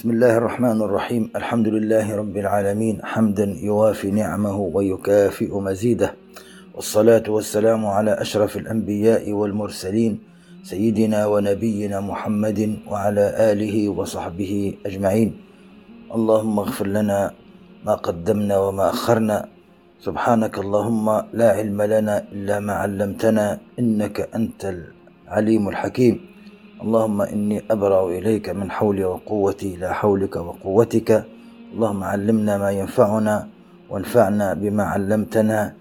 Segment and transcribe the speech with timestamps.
[0.00, 6.14] بسم الله الرحمن الرحيم الحمد لله رب العالمين حمدا يوافي نعمه ويكافئ مزيده
[6.74, 10.12] والصلاة والسلام على أشرف الأنبياء والمرسلين
[10.62, 15.36] سيدنا ونبينا محمد وعلى آله وصحبه أجمعين
[16.14, 17.30] اللهم اغفر لنا
[17.84, 19.48] ما قدمنا وما أخرنا
[20.00, 24.62] سبحانك اللهم لا علم لنا إلا ما علمتنا إنك أنت
[25.28, 26.14] العليم الحكيم
[26.80, 31.24] اللهم إني أبرأ إليك من حولي وقوتي لا حولك وقوتك.
[31.74, 33.48] اللهم علمنا ما ينفعنا
[33.90, 35.74] وانفعنا بما علمتنا.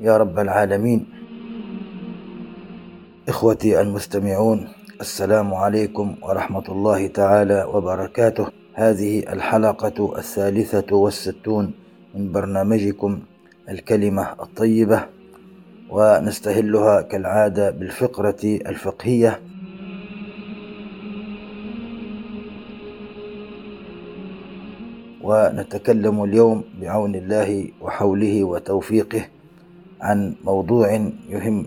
[0.00, 1.06] يا رب العالمين.
[3.28, 4.68] إخوتي المستمعون
[5.00, 8.46] السلام عليكم ورحمة الله تعالى وبركاته.
[8.74, 11.74] هذه الحلقة الثالثة والستون
[12.14, 13.18] من برنامجكم
[13.68, 15.04] الكلمة الطيبة
[15.90, 19.40] ونستهلها كالعادة بالفقرة الفقهية.
[25.28, 29.24] ونتكلم اليوم بعون الله وحوله وتوفيقه
[30.00, 30.92] عن موضوع
[31.28, 31.66] يهم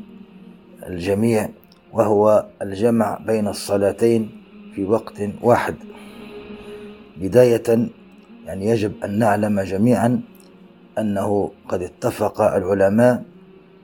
[0.88, 1.50] الجميع
[1.94, 4.30] وهو الجمع بين الصلاتين
[4.76, 5.76] في وقت واحد.
[7.18, 7.90] بداية
[8.46, 10.22] يعني يجب أن نعلم جميعا
[10.98, 13.24] أنه قد اتفق العلماء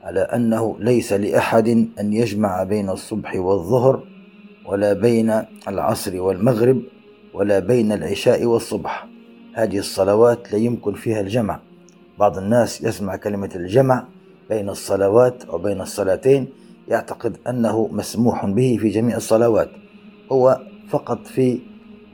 [0.04, 1.68] على أنه ليس لأحد
[2.00, 4.04] أن يجمع بين الصبح والظهر
[4.66, 6.82] ولا بين العصر والمغرب
[7.34, 9.17] ولا بين العشاء والصبح.
[9.58, 11.60] هذه الصلوات لا يمكن فيها الجمع.
[12.20, 14.08] بعض الناس يسمع كلمة الجمع
[14.50, 16.48] بين الصلوات أو بين الصلاتين
[16.88, 19.70] يعتقد أنه مسموح به في جميع الصلوات.
[20.32, 21.60] هو فقط في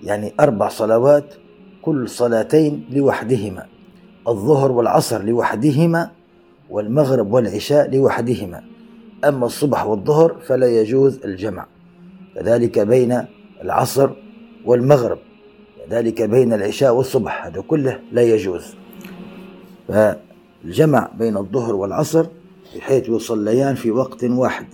[0.04, 1.34] يعني أربع صلوات
[1.82, 3.66] كل صلاتين لوحدهما
[4.28, 6.12] الظهر والعصر لوحدهما
[6.70, 8.64] والمغرب والعشاء لوحدهما.
[9.26, 11.66] أما الصبح والظهر فلا يجوز الجمع.
[12.36, 13.26] كذلك بين
[13.62, 14.10] العصر
[14.66, 15.20] والمغرب.
[15.88, 18.76] كذلك بين العشاء والصبح هذا كله لا يجوز.
[19.88, 22.26] فالجمع بين الظهر والعصر
[22.76, 24.68] بحيث يصليان في وقت واحد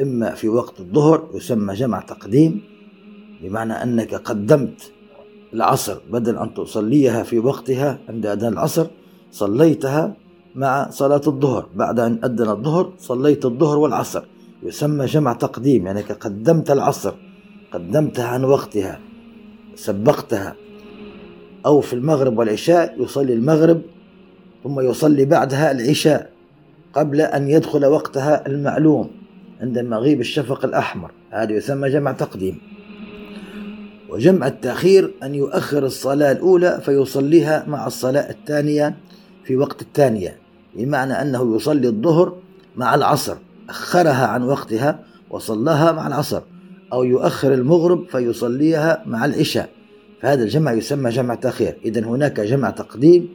[0.00, 2.62] إما في وقت الظهر يسمى جمع تقديم
[3.42, 4.92] بمعنى أنك قدمت
[5.54, 8.86] العصر بدل أن تصليها في وقتها عند أذان العصر
[9.30, 10.16] صليتها
[10.54, 11.66] مع صلاة الظهر.
[11.74, 14.24] بعد أن أذن الظهر صليت الظهر والعصر.
[14.62, 17.14] يسمى جمع تقديم يعني قدمت العصر
[17.72, 19.00] قدمتها عن وقتها.
[19.76, 20.56] سبقتها.
[21.66, 23.82] أو في المغرب والعشاء يصلي المغرب
[24.64, 26.30] ثم يصلي بعدها العشاء
[26.94, 29.10] قبل أن يدخل وقتها المعلوم
[29.60, 31.10] عند مغيب الشفق الأحمر.
[31.30, 32.58] هذا يسمى جمع تقديم.
[34.08, 38.94] وجمع التأخير أن يؤخر الصلاة الأولى فيصليها مع الصلاة الثانية
[39.44, 40.36] في وقت الثانية
[40.74, 42.36] بمعنى أنه يصلي الظهر
[42.76, 43.36] مع العصر
[43.68, 44.98] أخرها عن وقتها
[45.30, 46.42] وصلاها مع العصر.
[46.92, 49.68] أو يؤخر المغرب فيصليها مع العشاء.
[50.20, 51.76] فهذا الجمع يسمى جمع تأخير.
[51.84, 53.28] إذا هناك جمع تقديم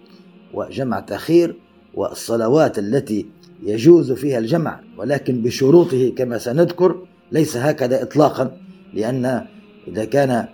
[0.54, 1.56] وجمع تأخير
[1.94, 3.26] والصلوات التي
[3.64, 6.96] يجوز فيها الجمع ولكن بشروطه كما سنذكر
[7.32, 8.58] ليس هكذا إطلاقا
[8.94, 9.46] لأن
[9.88, 10.46] إذا كان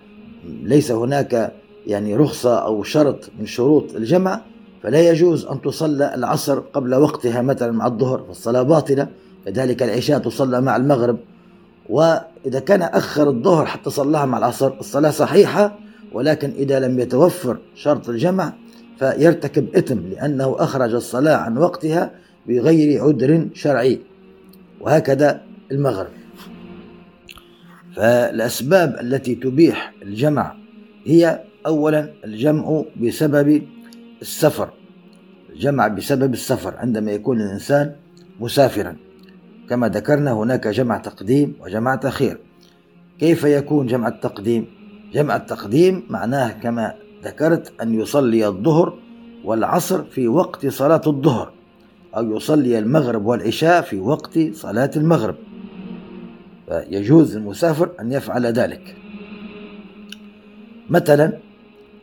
[0.62, 1.52] ليس هناك
[1.86, 4.40] يعني رخصة أو شرط من شروط الجمع
[4.82, 9.08] فلا يجوز أن تصلى العصر قبل وقتها مثلا مع الظهر فالصلاة باطلة.
[9.46, 11.18] كذلك العشاء تصلى مع المغرب.
[11.88, 15.78] وإذا كان أخر الظهر حتى صلاها مع العصر الصلاة صحيحة
[16.12, 18.52] ولكن إذا لم يتوفر شرط الجمع
[18.98, 22.10] فيرتكب إثم لأنه أخرج الصلاة عن وقتها
[22.48, 24.00] بغير عذر شرعي.
[24.80, 25.40] وهكذا
[25.72, 26.10] المغرب.
[27.96, 30.56] فالأسباب التي تبيح الجمع
[31.06, 33.62] هي أولا الجمع بسبب
[34.22, 34.70] السفر.
[35.52, 37.92] الجمع بسبب السفر عندما يكون الإنسان
[38.40, 38.96] مسافرا.
[39.70, 42.38] كما ذكرنا هناك جمع تقديم وجمع تأخير.
[43.18, 44.66] كيف يكون جمع التقديم؟
[45.12, 46.94] جمع التقديم معناه كما
[47.24, 48.98] ذكرت أن يصلي الظهر
[49.44, 51.52] والعصر في وقت صلاة الظهر
[52.16, 55.36] أو يصلي المغرب والعشاء في وقت صلاة المغرب.
[56.68, 58.96] فيجوز للمسافر أن يفعل ذلك.
[60.90, 61.38] مثلا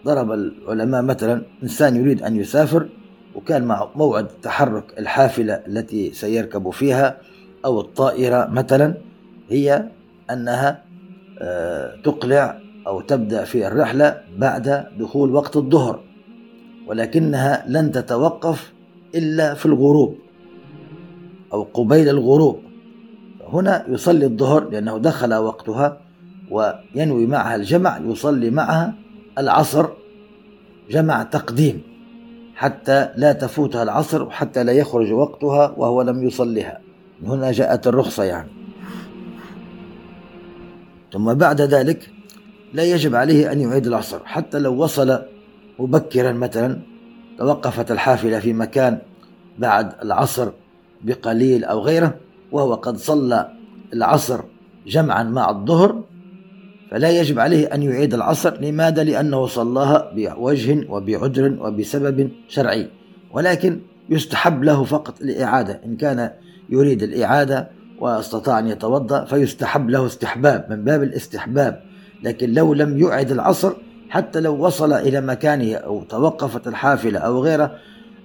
[0.05, 2.89] ضرب العلماء مثلا إنسان يريد أن يسافر
[3.35, 7.17] وكان مع موعد تحرك الحافلة التي سيركب فيها
[7.65, 8.93] أو الطائرة مثلا
[9.49, 9.89] هي
[10.31, 10.83] أنها
[11.39, 15.99] آه، تقلع أو تبدأ في الرحلة بعد دخول وقت الظهر
[16.87, 18.73] ولكنها لن تتوقف
[19.15, 20.15] إلا في الغروب
[21.53, 22.59] أو قبيل الغروب.
[23.47, 25.97] هنا يصلي الظهر لأنه دخل وقتها
[26.51, 28.93] وينوي معها الجمع يصلي معها
[29.37, 29.87] العصر
[30.89, 31.81] جمع تقديم
[32.55, 36.80] حتى لا تفوتها العصر وحتى لا يخرج وقتها وهو لم يصلها.
[37.25, 38.49] هنا جاءت الرخصة يعني
[41.13, 42.11] ثم بعد ذلك
[42.73, 45.21] لا يجب عليه أن يعيد العصر حتى لو وصل
[45.79, 46.79] مبكرا مثلا
[47.37, 48.99] توقفت الحافلة في مكان
[49.59, 50.51] بعد العصر
[51.01, 52.15] بقليل أو غيره
[52.51, 53.51] وهو قد صلى
[53.93, 54.41] العصر
[54.87, 56.03] جمعا مع الظهر
[56.91, 62.89] فلا يجب عليه أن يعيد العصر لماذا؟ لأنه صلاها بوجه وبعذر وبسبب شرعي
[63.33, 63.79] ولكن
[64.09, 66.31] يستحب له فقط الإعادة إن كان
[66.71, 67.69] يريد الإعادة
[67.99, 71.81] واستطاع أن يتوضأ فيستحب له استحباب من باب الاستحباب.
[72.23, 73.73] لكن لو لم يعد العصر
[74.09, 77.75] حتى لو وصل إلى مكانه أو توقفت الحافلة أو غيره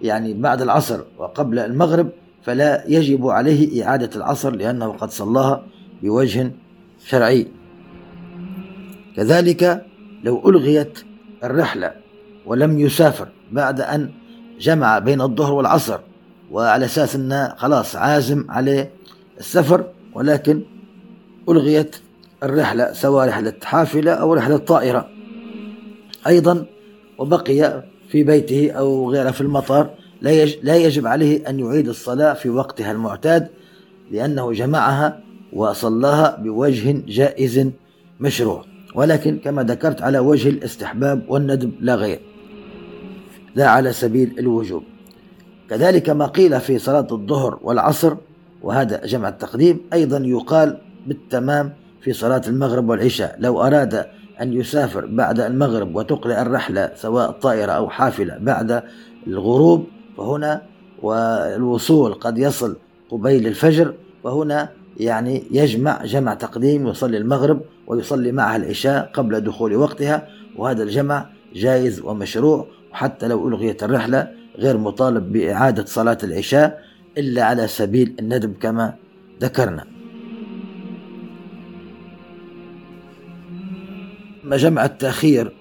[0.03, 2.09] يعني بعد العصر وقبل المغرب
[2.43, 5.63] فلا يجب عليه إعادة العصر لأنه قد صلاها
[6.03, 6.51] بوجه
[7.07, 7.47] شرعي.
[9.17, 9.85] كذلك
[10.25, 10.99] لو ألغيت
[11.45, 11.93] الرحلة
[12.47, 14.11] ولم يسافر بعد أن
[14.61, 15.99] جمع بين الظهر والعصر
[16.51, 18.91] وعلى أساس أنه خلاص عازم عليه
[19.41, 20.63] السفر ولكن
[21.49, 21.97] ألغيت
[22.43, 25.09] الرحلة سواء رحلة حافلة أو رحلة طائرة.
[26.27, 26.67] أيضا
[27.19, 29.91] وبقي في بيته أو غيره في المطار
[30.63, 33.49] لا يجب عليه أن يعيد الصلاة في وقتها المعتاد
[34.11, 35.21] لأنه جمعها
[35.53, 37.71] وصلاها بوجه جائز
[38.21, 38.65] مشروع.
[38.95, 42.21] ولكن كما ذكرت على وجه الاستحباب والندب لا غير.
[43.55, 44.83] لا على سبيل الوجوب.
[45.71, 48.17] كذلك ما قيل في صلاة الظهر والعصر
[48.63, 53.37] وهذا جمع التقديم أيضا يقال بالتمام في صلاة المغرب والعشاء.
[53.39, 54.07] لو أراد
[54.41, 58.83] أن يسافر بعد المغرب وتقلع الرحلة سواء طائرة أو حافلة بعد
[59.27, 59.87] الغروب
[60.17, 60.63] فهنا
[61.03, 62.77] والوصول قد يصل
[63.11, 70.29] قبيل الفجر فهنا يعني يجمع جمع تقديم يصلي المغرب ويصلي معها العشاء قبل دخول وقتها
[70.57, 74.29] وهذا الجمع جائز ومشروع وحتى لو ألغيت الرحلة
[74.59, 76.85] غير مطالب بإعادة صلاة العشاء
[77.19, 78.95] إلا على سبيل الندب كما
[79.41, 79.85] ذكرنا.
[84.45, 85.53] جمع التأخير؟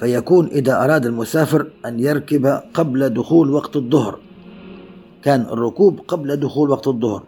[0.00, 4.18] فيكون إذا أراد المسافر أن يركب قبل دخول وقت الظهر.
[5.22, 7.22] كان الركوب قبل دخول وقت الظهر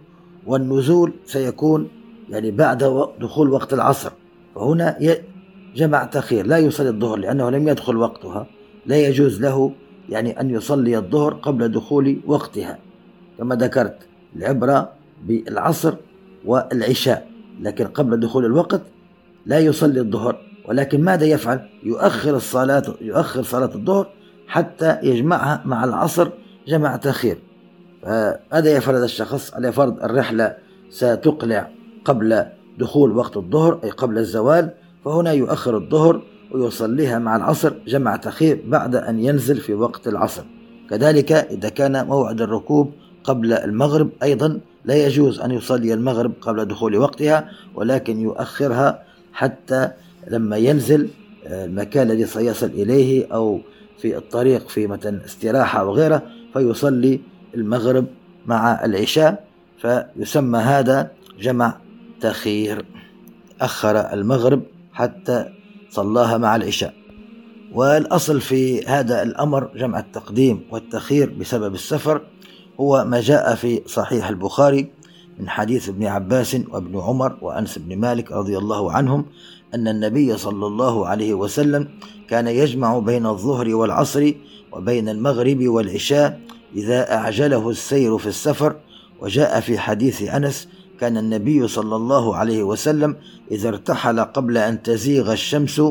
[0.46, 1.88] والنزول سيكون
[2.30, 2.78] يعني بعد
[3.20, 4.12] دخول وقت العصر.
[4.54, 4.98] فهنا
[5.76, 8.46] جمع تأخير لا يصلي الظهر لأنه لم يدخل وقتها
[8.86, 9.72] لا يجوز له
[10.08, 12.78] يعني أن يصلي الظهر قبل دخول وقتها
[13.38, 13.98] كما ذكرت
[14.36, 14.92] العبرة
[15.24, 15.94] بالعصر
[16.44, 17.28] والعشاء
[17.60, 18.82] لكن قبل دخول الوقت
[19.46, 24.08] لا يصلي الظهر ولكن ماذا يفعل؟ يؤخر الصلاة يؤخر صلاة الظهر
[24.46, 26.30] حتى يجمعها مع العصر
[26.68, 27.38] جمع تأخير
[28.52, 30.56] هذا يفعل هذا الشخص؟ على فرض الرحلة
[30.90, 31.70] ستقلع
[32.04, 32.46] قبل
[32.78, 34.70] دخول وقت الظهر أي قبل الزوال
[35.04, 40.42] فهنا يؤخر الظهر ويصليها مع العصر جمع تأخير بعد أن ينزل في وقت العصر.
[40.90, 42.92] كذلك إذا كان موعد الركوب
[43.24, 49.90] قبل المغرب أيضا لا يجوز أن يصلي المغرب قبل دخول وقتها ولكن يؤخرها حتى
[50.30, 51.08] لما ينزل
[51.46, 53.60] آه، المكان الذي سيصل إليه أو
[53.98, 56.22] في الطريق في مثلا استراحة وغيره
[56.52, 57.20] فيصلي
[57.54, 58.06] المغرب
[58.46, 59.44] مع العشاء
[59.78, 61.10] فيسمى هذا
[61.40, 61.76] جمع
[62.20, 62.84] تأخير.
[63.60, 65.48] أخر المغرب حتى
[65.94, 66.94] صلاها مع العشاء.
[67.74, 72.20] والأصل في هذا الأمر جمع التقديم والتأخير بسبب السفر
[72.80, 74.90] هو ما جاء في صحيح البخاري
[75.38, 79.26] من حديث ابن عباس وابن عمر وأنس بن مالك رضي الله عنهم
[79.74, 81.88] أن النبي صلى الله عليه وسلم
[82.28, 84.32] كان يجمع بين الظهر والعصر
[84.72, 86.40] وبين المغرب والعشاء
[86.76, 88.76] إذا أعجله السير في السفر
[89.20, 90.68] وجاء في حديث أنس
[91.00, 93.16] كان النبي صلى الله عليه وسلم
[93.50, 95.82] إذا ارتحل قبل أن تزيغ الشمس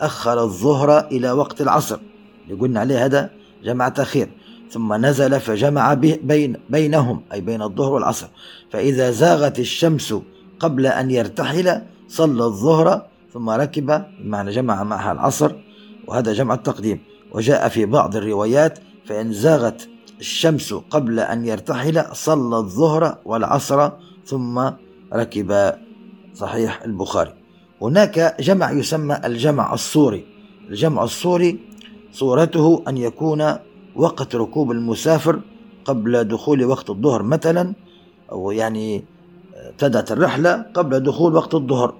[0.00, 1.98] أخر الظهر إلى وقت العصر.
[2.48, 3.30] يقولنا عليه هذا
[3.64, 4.28] جمع تأخير
[4.70, 8.26] ثم نزل فجمع بين بينهم أي بين الظهر والعصر.
[8.70, 10.14] فإذا زاغت الشمس
[10.60, 15.52] قبل أن يرتحل صلى الظهر ثم ركب بمعنى جمع معها العصر
[16.06, 17.00] وهذا جمع التقديم.
[17.32, 19.88] وجاء في بعض الروايات فإن زاغت
[20.20, 23.90] الشمس قبل أن يرتحل صلى الظهر والعصر
[24.28, 24.70] ثم
[25.12, 25.72] ركب
[26.34, 27.34] صحيح البخاري.
[27.82, 30.24] هناك جمع يسمى الجمع الصوري.
[30.68, 31.58] الجمع الصوري
[32.12, 33.54] صورته أن يكون
[33.96, 35.40] وقت ركوب المسافر
[35.84, 37.74] قبل دخول وقت الظهر مثلا
[38.32, 39.04] أو يعني
[39.54, 41.94] ابتدأت الرحلة قبل دخول وقت الظهر.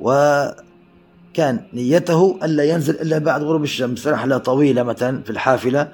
[0.00, 4.06] وكان نيته ألا ينزل إلا بعد غروب الشمس.
[4.06, 5.92] رحلة طويلة مثلا في الحافلة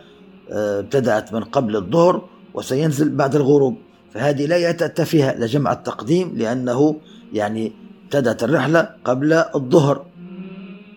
[0.51, 2.23] آه، ابتدأت من قبل الظهر
[2.55, 3.77] وسينزل بعد الغروب.
[4.15, 6.97] فهذه لا يتأتى فيها لجمع التقديم لأنه
[7.33, 7.73] يعني
[8.05, 10.05] ابتدأت الرحلة قبل الظهر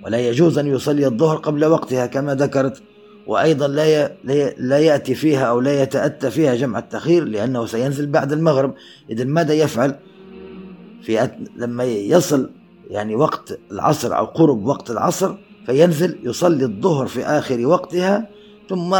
[0.05, 2.81] ولا يجوز أن يصلي الظهر قبل وقتها كما ذكرت
[3.27, 4.11] وأيضا لا
[4.57, 8.73] لا يأتي فيها أو لا يتأتى فيها جمع التخير لأنه سينزل بعد المغرب.
[9.09, 9.95] إذا ماذا يفعل؟
[11.01, 12.49] في لما يصل
[12.89, 15.35] يعني وقت العصر أو قرب وقت العصر
[15.65, 18.29] فينزل يصلي الظهر في آخر وقتها
[18.69, 18.97] ثم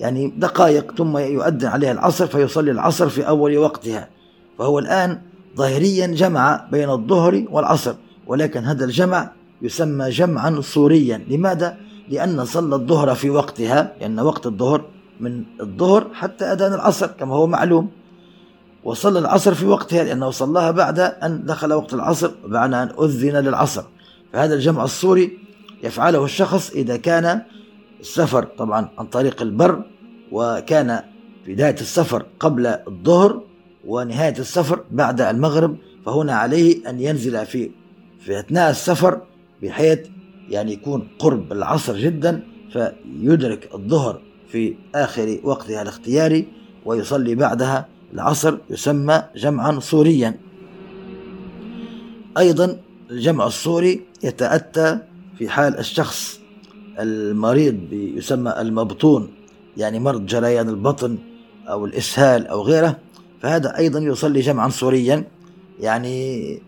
[0.00, 4.08] يعني دقائق ثم يؤذن عليها العصر فيصلي العصر في أول وقتها.
[4.58, 5.20] فهو الآن
[5.56, 7.94] ظاهريا جمع بين الظهر والعصر
[8.26, 9.30] ولكن هذا الجمع
[9.62, 11.76] يسمى جمعا صوريا لماذا؟
[12.08, 14.84] لأن صلى الظهر في وقتها لأن وقت الظهر
[15.20, 17.90] من الظهر حتى أذان العصر كما هو معلوم.
[18.84, 23.82] وصلى العصر في وقتها لأنه صلاها بعد أن دخل وقت العصر بعد أن أذن للعصر.
[24.32, 25.38] فهذا الجمع الصوري
[25.82, 27.42] يفعله الشخص إذا كان
[28.00, 29.82] السفر طبعا عن طريق البر
[30.32, 31.00] وكان
[31.46, 33.42] بداية السفر قبل الظهر
[33.86, 37.70] ونهاية السفر بعد المغرب فهنا عليه أن ينزل في
[38.20, 39.20] في أثناء السفر
[39.62, 39.98] بحيث
[40.48, 46.48] يعني يكون قرب العصر جدا فيدرك الظهر في آخر وقتها الاختياري
[46.84, 50.36] ويصلي بعدها العصر يسمى جمعا صوريا
[52.38, 52.78] أيضا
[53.10, 54.98] الجمع الصوري يتأتى
[55.38, 56.40] في حال الشخص
[57.00, 59.28] المريض يسمى المبطون
[59.76, 61.18] يعني مرض جريان البطن
[61.68, 62.98] أو الإسهال أو غيره
[63.40, 65.24] فهذا أيضا يصلي جمعا صوريا
[65.80, 66.60] يعني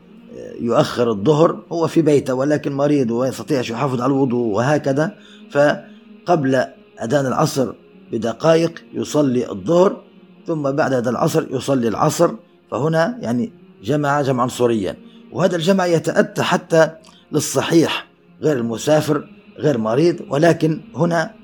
[0.61, 5.15] يؤخر الظهر هو في بيته ولكن مريض ويستطيع يحافظ على الوضوء وهكذا
[5.51, 6.55] فقبل
[7.03, 7.73] أذان العصر
[8.13, 10.03] بدقائق يصلي الظهر
[10.47, 12.31] ثم بعد هذا العصر يصلي العصر
[12.71, 13.53] فهنا يعني
[13.85, 14.97] جمع جمعا صوريا
[15.33, 16.91] وهذا الجمع يتأتى حتى
[17.33, 18.07] للصحيح
[18.43, 21.35] غير المسافر غير مريض ولكن هنا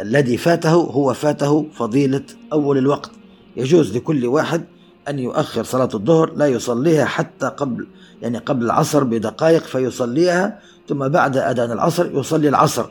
[0.00, 2.22] الذي فاته هو فاته فضيلة
[2.52, 3.10] أول الوقت.
[3.56, 4.64] يجوز لكل واحد
[5.08, 7.86] أن يؤخر صلاة الظهر لا يصليها حتى قبل
[8.22, 10.58] يعني قبل العصر بدقائق فيصليها
[10.88, 12.86] ثم بعد أذان العصر يصلي العصر.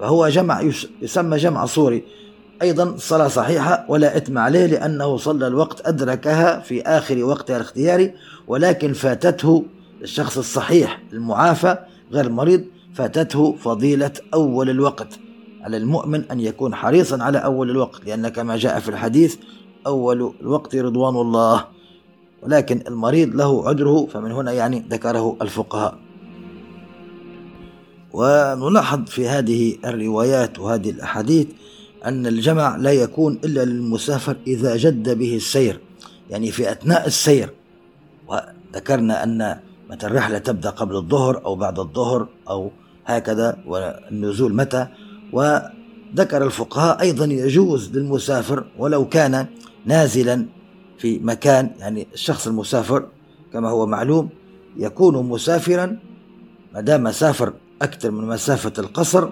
[0.00, 0.62] فهو جمع
[1.02, 2.04] يسمى جمع صوري.
[2.62, 8.14] أيضا الصلاة صحيحة ولا إثم عليه لأنه صلى الوقت أدركها في آخر وقتها الاختياري
[8.46, 9.64] ولكن فاتته
[10.02, 11.78] الشخص الصحيح المعافى
[12.12, 12.64] غير المريض
[12.98, 15.18] فاتته فضيلة أول الوقت.
[15.62, 19.36] على المؤمن أن يكون حريصا على أول الوقت لأن كما جاء في الحديث
[19.86, 21.64] أول الوقت رضوان الله.
[22.42, 25.98] ولكن المريض له عذره فمن هنا يعني ذكره الفقهاء.
[28.12, 31.46] ونلاحظ في هذه الروايات وهذه الأحاديث
[32.04, 35.80] أن الجمع لا يكون إلا للمسافر إذا جد به السير
[36.30, 37.50] يعني في أثناء السير.
[38.28, 39.58] وذكرنا أن
[39.90, 42.70] متى الرحلة تبدأ قبل الظهر أو بعد الظهر أو
[43.08, 44.86] هكذا والنزول متى؟
[45.32, 49.46] وذكر الفقهاء أيضا يجوز للمسافر ولو كان
[49.86, 50.46] نازلا
[50.98, 53.06] في مكان يعني الشخص المسافر
[53.52, 54.28] كما هو معلوم
[54.76, 55.98] يكون مسافرا
[56.74, 59.28] ما دام سافر أكثر من مسافة القصر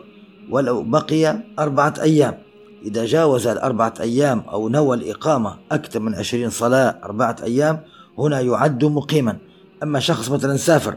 [0.50, 2.38] ولو بقي أربعة أيام.
[2.84, 7.80] إذا جاوز الأربعة أيام أو نوى الإقامة أكثر من عشرين صلاة أربعة أيام
[8.18, 9.38] هنا يعد مقيما.
[9.82, 10.96] أما شخص مثلا سافر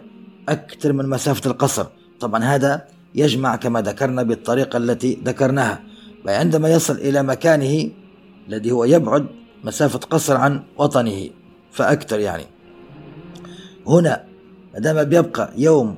[0.50, 1.86] أكثر من مسافة القصر
[2.20, 2.86] طبعا هذا
[3.16, 5.82] يجمع كما ذكرنا بالطريقة التي ذكرناها.
[6.26, 7.90] وعندما يصل إلى مكانه
[8.48, 9.26] الذي هو يبعد
[9.64, 11.30] مسافة قصر عن وطنه
[11.72, 12.46] فأكثر يعني.
[13.88, 14.24] هنا
[14.74, 15.96] ما دام بيبقى يوم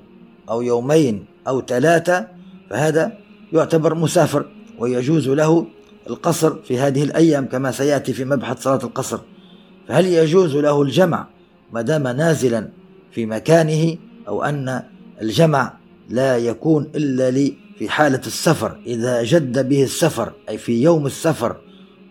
[0.49, 2.27] أو يومين أو ثلاثة
[2.69, 3.17] فهذا
[3.53, 4.45] يعتبر مسافر
[4.79, 5.67] ويجوز له
[6.09, 9.19] القصر في هذه الأيام كما سيأتي في مبحث صلاة القصر.
[9.87, 11.27] فهل يجوز له الجمع
[11.71, 12.69] ما دام نازلا
[13.11, 13.97] في مكانه
[14.27, 14.83] أو أن
[15.21, 15.73] الجمع
[16.11, 21.55] لا يكون إلا لي في حالة السفر إذا جد به السفر أي في يوم السفر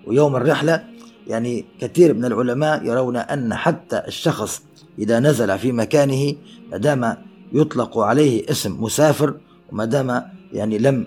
[0.07, 0.85] ويوم الرحلة
[1.27, 4.63] يعني كثير من العلماء يرون أن حتى الشخص
[4.99, 6.35] إذا نزل في مكانه
[6.71, 7.17] ما دام
[7.53, 9.35] يطلق عليه اسم مسافر
[9.73, 11.07] وما دام يعني لم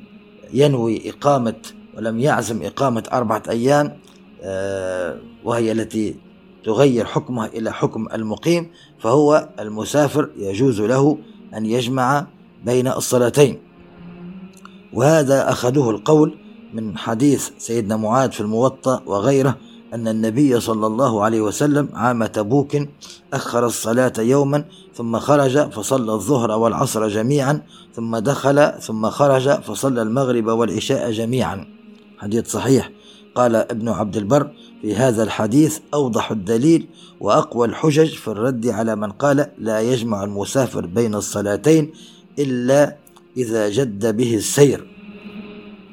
[0.53, 1.55] ينوي إقامة
[1.97, 3.97] ولم يعزم إقامة أربعة أيام
[4.41, 6.15] آه، وهي التي
[6.65, 11.17] تغير حكمها إلى حكم المقيم فهو المسافر يجوز له
[11.57, 12.27] أن يجمع
[12.65, 13.59] بين الصلاتين.
[14.93, 16.37] وهذا أخذوه القول
[16.73, 19.57] من حديث سيدنا معاذ في الموطأ وغيره
[19.93, 22.77] أن النبي صلى الله عليه وسلم عام تبوك
[23.33, 24.65] أخر الصلاة يوما
[24.95, 27.61] ثم خرج فصلى الظهر والعصر جميعا
[27.95, 31.67] ثم دخل ثم خرج فصلى المغرب والعشاء جميعا.
[32.17, 32.91] حديث صحيح.
[33.35, 34.51] قال ابن عبد البر
[34.81, 36.87] في هذا الحديث أوضح الدليل
[37.19, 41.93] وأقوى الحجج في الرد على من قال لا يجمع المسافر بين الصلاتين
[42.39, 42.95] إلا
[43.37, 44.87] إذا جد به السير.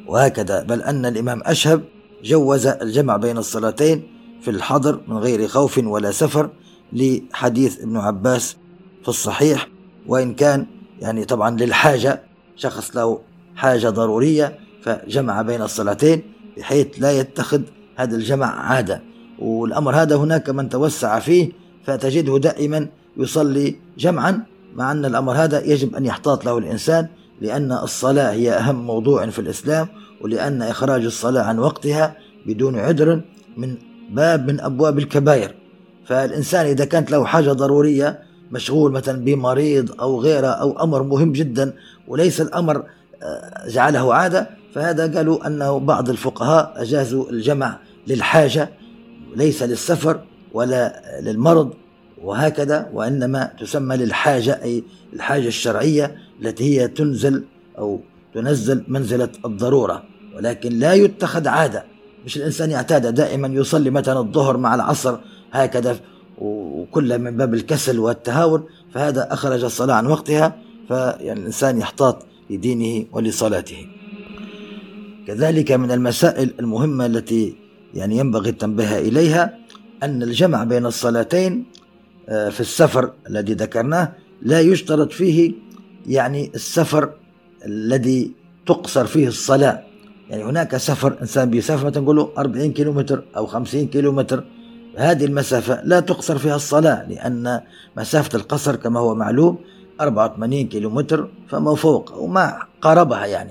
[0.06, 1.82] وهكذا بل أن الإمام أشهب
[2.24, 4.02] جوز الجمع بين الصلاتين
[4.42, 6.50] في الحضر من غير خوف ولا سفر
[6.92, 8.56] لحديث ابن عباس
[9.02, 9.68] في الصحيح.
[10.06, 10.66] وإن كان
[11.00, 12.22] يعني طبعا للحاجة
[12.56, 13.20] شخص له
[13.56, 16.22] حاجة ضرورية فجمع بين الصلاتين
[16.56, 17.62] بحيث لا يتخذ
[17.96, 19.02] هذا الجمع عادة.
[19.38, 21.52] والأمر هذا هناك من توسع فيه
[21.84, 24.42] فتجده دائما يصلي جمعا
[24.76, 27.08] مع أن الأمر هذا يجب أن يحتاط له الإنسان
[27.40, 29.88] لأن الصلاة هي أهم موضوع في الإسلام
[30.20, 33.20] ولأن إخراج الصلاة عن وقتها بدون عذر
[33.56, 33.76] من
[34.10, 35.54] باب من أبواب الكبائر.
[36.06, 38.22] فالإنسان إذا كانت له حاجة ضرورية
[38.52, 41.72] مشغول مثلا بمريض أو غيره أو أمر مهم جدا
[42.08, 42.84] وليس الأمر
[43.22, 48.70] آه، جعله عادة فهذا قالوا أنه بعض الفقهاء أجازوا الجمع للحاجة
[49.36, 50.20] ليس للسفر
[50.52, 51.70] ولا للمرض.
[52.22, 57.44] وهكذا وإنما تسمى للحاجة أي الحاجة الشرعية التي هي تنزل
[57.78, 58.00] أو
[58.34, 60.02] تنزل منزلة الضرورة.
[60.36, 61.84] ولكن لا يتخذ عادة.
[62.24, 65.18] مش الإنسان يعتاد دائما يصلي مثلا الظهر مع العصر
[65.52, 65.96] هكذا
[66.38, 70.56] وكلها من باب الكسل والتهاون فهذا أخرج الصلاة عن وقتها
[70.88, 73.86] فيعني الإنسان يحتاط لدينه ولصلاته.
[75.26, 77.54] كذلك من المسائل المهمة التي
[77.94, 79.58] يعني ينبغي التنبيه إليها
[80.02, 81.64] أن الجمع بين الصلاتين
[82.30, 85.52] في السفر الذي ذكرناه لا يشترط فيه
[86.06, 87.10] يعني السفر
[87.66, 88.32] الذي
[88.66, 89.82] تقصر فيه الصلاة.
[90.30, 94.44] يعني هناك سفر إنسان بيسافر مثلا نقول له 40 كيلومتر أو 50 كيلومتر
[94.96, 97.60] هذه المسافة لا تقصر فيها الصلاة لأن
[97.96, 99.58] مسافة القصر كما هو معلوم
[100.00, 103.50] 84 كيلومتر فما فوق وما قاربها يعني.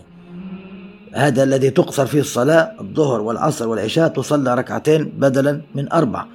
[1.14, 6.26] هذا الذي تقصر فيه الصلاة الظهر والعصر والعشاء تصلى ركعتين بدلا من أربع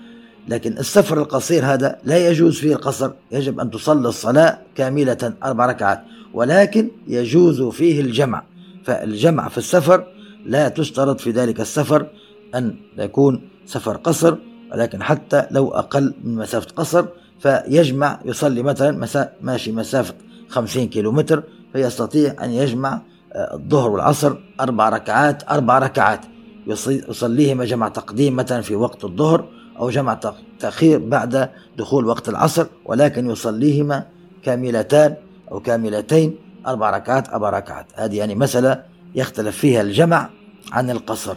[0.49, 3.11] لكن السفر القصير هذا لا يجوز فيه القصر.
[3.33, 6.01] يجب أن تصلي الصلاة كاملة أربع ركعات
[6.35, 8.43] ولكن يجوز فيه الجمع.
[8.85, 10.07] فالجمع في السفر
[10.47, 12.07] لا تشترط في ذلك السفر
[12.55, 14.37] أن يكون سفر قصر
[14.73, 17.07] ولكن حتى لو أقل من مسافة قصر
[17.41, 20.15] فيجمع يصلي مثلا مسا ماشي مسافة
[20.49, 23.01] 50 كيلومتر فيستطيع أن يجمع
[23.33, 26.21] آه، الظهر والعصر أربع ركعات أربع ركعات.
[26.67, 30.21] يصليهما جمع تقديم مثلا في وقت الظهر أو جمع
[30.61, 34.07] تأخير بعد دخول وقت العصر ولكن يصليهما
[34.43, 35.15] كاملتان
[35.53, 37.87] أو كاملتين أربع ركعات أربع ركعات.
[37.95, 38.83] هذه يعني مسألة
[39.15, 40.31] يختلف فيها الجمع
[40.73, 41.37] عن القصر.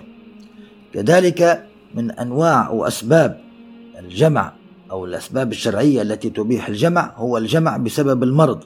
[0.93, 3.41] كذلك من أنواع وأسباب
[4.00, 4.54] الجمع
[4.91, 8.63] أو الأسباب الشرعية التي تبيح الجمع هو الجمع بسبب المرض.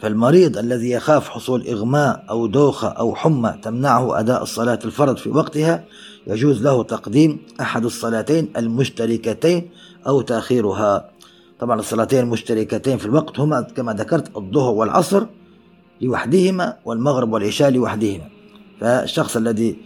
[0.00, 5.84] فالمريض الذي يخاف حصول إغماء أو دوخة أو حمى تمنعه أداء الصلاة الفرض في وقتها
[6.26, 9.70] يجوز له تقديم أحد الصلاتين المشتركتين
[10.06, 11.10] أو تأخيرها.
[11.60, 15.26] طبعا الصلاتين المشتركتين في الوقت هما كما ذكرت الظهر والعصر
[16.00, 18.28] لوحدهما والمغرب والعشاء لوحدهما.
[18.80, 19.78] فالشخص الذي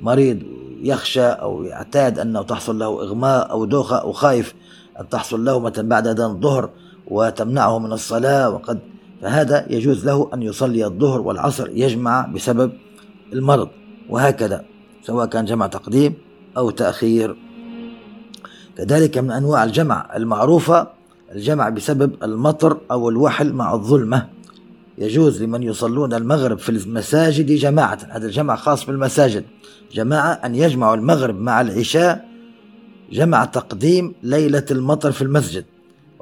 [0.00, 0.42] مريض
[0.82, 4.54] يخشى أو يعتاد أنه تحصل له إغماء أو دوخة أو خايف
[5.00, 6.70] أن تحصل له مثلا بعد أذان الظهر
[7.06, 8.78] وتمنعه من الصلاة وقد
[9.22, 12.72] فهذا يجوز له أن يصلي الظهر والعصر يجمع بسبب
[13.32, 13.68] المرض
[14.08, 14.64] وهكذا
[15.02, 16.14] سواء كان جمع تقديم
[16.56, 17.36] أو تأخير.
[18.76, 20.88] كذلك من أنواع الجمع المعروفة
[21.32, 24.28] الجمع بسبب المطر أو الوحل مع الظلمة.
[24.98, 29.44] يجوز لمن يصلون المغرب في المساجد جماعة هذا الجمع خاص بالمساجد.
[29.92, 32.28] جماعة أن يجمعوا المغرب مع العشاء
[33.12, 35.64] جمع تقديم ليلة المطر في المسجد.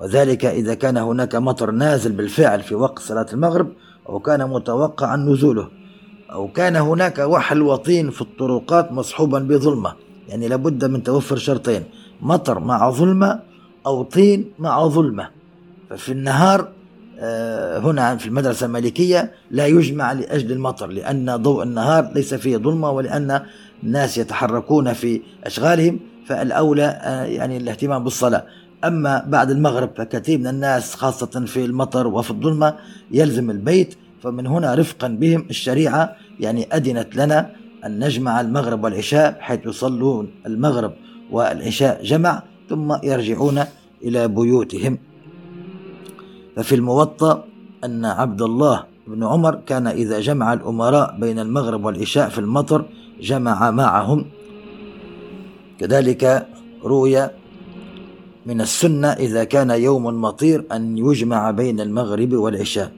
[0.00, 3.72] وذلك إذا كان هناك مطر نازل بالفعل في وقت صلاة المغرب
[4.08, 5.68] أو كان متوقعا نزوله
[6.32, 9.94] أو كان هناك وحل وطين في الطرقات مصحوبا بظلمة.
[10.28, 11.82] يعني لابد من توفر شرطين
[12.22, 13.40] مطر مع ظلمة
[13.86, 15.28] أو طين مع ظلمة.
[15.90, 16.68] ففي النهار
[17.22, 22.90] آه، هنا في المدرسة المالكية لا يجمع لأجل المطر لأن ضوء النهار ليس فيه ظلمة
[22.90, 23.40] ولأن
[23.82, 28.44] الناس يتحركون في أشغالهم فالأولى آه، يعني الاهتمام بالصلاة.
[28.84, 32.76] أما بعد المغرب فكثير من الناس خاصة في المطر وفي الظلمة
[33.10, 37.50] يلزم البيت فمن هنا رفقا بهم الشريعة يعني أذنت لنا
[37.86, 40.92] أن نجمع المغرب والعشاء حيث يصلون المغرب
[41.30, 43.64] والعشاء جمع ثم يرجعون
[44.02, 44.98] إلى بيوتهم.
[46.56, 47.44] ففي الموطأ
[47.84, 52.84] أن عبد الله بن عمر كان إذا جمع الأمراء بين المغرب والعشاء في المطر
[53.20, 54.26] جمع معهم.
[55.78, 56.46] كذلك
[56.84, 57.30] روي
[58.50, 62.92] من السنة إذا كان يوم مطير أن يجمع بين المغرب والعشاء.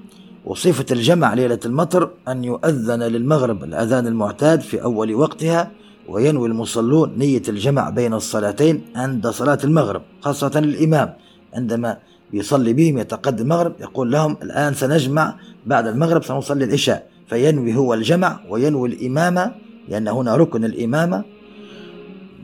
[0.44, 5.70] وصفة الجمع ليلة المطر أن يؤذن للمغرب الأذان المعتاد في أول وقتها
[6.08, 11.14] وينوي المصلون نية الجمع بين الصلاتين عند صلاة المغرب خاصة الإمام.
[11.54, 11.98] عندما
[12.32, 15.34] يصلي بهم يتقدم المغرب يقول لهم الآن سنجمع
[15.66, 17.06] بعد المغرب سنصلي العشاء.
[17.28, 19.54] فينوي هو الجمع وينوي الإمامة
[19.88, 21.24] لأن هنا ركن الإمامة.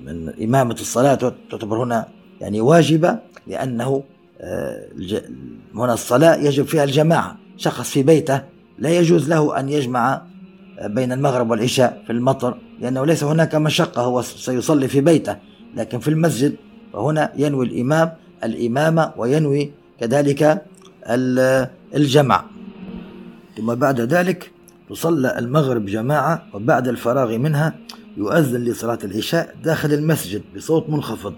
[0.04, 4.02] من إمامة الصلاة تعتبر هنا يعني واجبة لأنه
[4.40, 4.88] آه،
[5.74, 7.36] هنا الصلاة يجب فيها الجماعة.
[7.56, 8.42] شخص في بيته
[8.78, 10.22] لا يجوز له أن يجمع
[10.84, 15.36] بين المغرب والعشاء في المطر لأنه ليس هناك مشقة هو سيصلي في بيته.
[15.76, 16.56] لكن في المسجد
[16.92, 18.12] فهنا ينوي الإمام
[18.44, 20.62] الإمامة وينوي كذلك
[21.94, 22.44] الجمع
[23.56, 24.50] ثم بعد ذلك
[24.90, 27.74] تصلى المغرب جماعة وبعد الفراغ منها
[28.16, 31.34] يؤذن لصلاة العشاء داخل المسجد بصوت منخفض.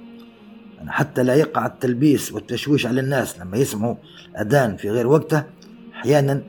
[0.88, 3.94] حتى لا يقع التلبيس والتشويش على الناس لما يسمعوا
[4.40, 5.44] أذان في غير وقته
[5.94, 6.42] أحيانا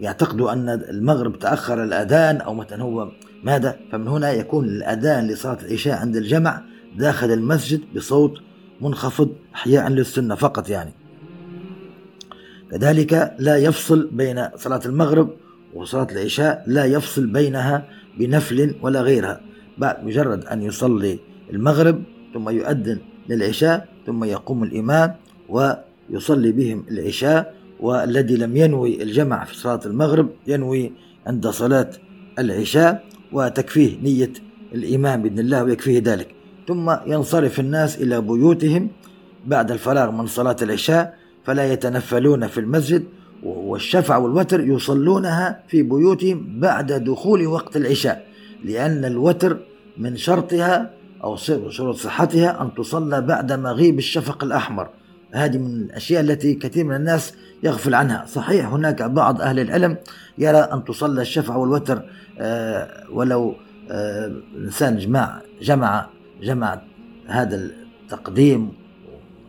[0.00, 3.08] يعتقدوا أن المغرب تأخر الأذان أو مثلا هو
[3.44, 6.62] ماذا؟ فمن هنا يكون الأذان لصلاة العشاء عند الجمع
[6.96, 8.38] داخل المسجد بصوت
[8.80, 10.92] منخفض إحياء للسنة فقط يعني.
[12.70, 15.30] كذلك لا يفصل بين صلاة المغرب
[15.74, 19.40] وصلاة العشاء لا يفصل بينها بنفل ولا غيرها
[19.78, 21.18] بعد مجرد أن يصلي
[21.52, 22.02] المغرب
[22.34, 25.14] ثم يؤذن للعشاء ثم يقوم الإمام
[25.48, 30.92] ويصلي بهم العشاء والذي لم ينوي الجمع في صلاة المغرب ينوي
[31.26, 31.90] عند صلاة
[32.38, 34.32] العشاء وتكفيه نية
[34.74, 36.34] الإمام بإذن الله ويكفيه ذلك.
[36.68, 38.88] ثم ينصرف الناس إلى بيوتهم
[39.46, 43.04] بعد الفراغ من صلاة العشاء فلا يتنفلون في المسجد
[43.42, 48.26] والشفع والوتر يصلونها في بيوتهم بعد دخول وقت العشاء
[48.64, 49.58] لأن الوتر
[49.98, 50.90] من شرطها
[51.24, 51.36] أو
[51.68, 54.88] شروط صحتها أن تصلى بعد مغيب الشفق الأحمر.
[55.32, 58.24] هذه من الأشياء التي كثير من الناس يغفل عنها.
[58.26, 59.96] صحيح هناك بعض أهل العلم
[60.38, 62.02] يرى أن تصلى الشفع والوتر
[62.38, 63.54] آه، ولو
[63.90, 64.26] آه،
[64.56, 66.06] الإنسان جمع جمع
[66.42, 66.82] جمع
[67.26, 68.72] هذا التقديم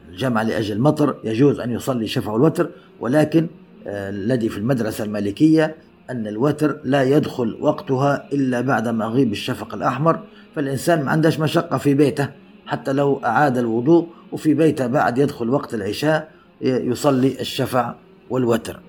[0.10, 2.70] الجمع لأجل المطر يجوز أن يصلي الشفع والوتر.
[3.00, 3.48] ولكن
[3.88, 5.76] آه، الذي في المدرسة المالكية
[6.10, 10.20] أن الوتر لا يدخل وقتها إلا بعد مغيب الشفق الأحمر.
[10.58, 12.30] فالإنسان ما عندهش مشقة في بيته
[12.65, 17.96] حتى لو أعاد الوضوء وفي بيته بعد يدخل وقت العشاء يصلي الشفع
[18.30, 18.80] والوتر.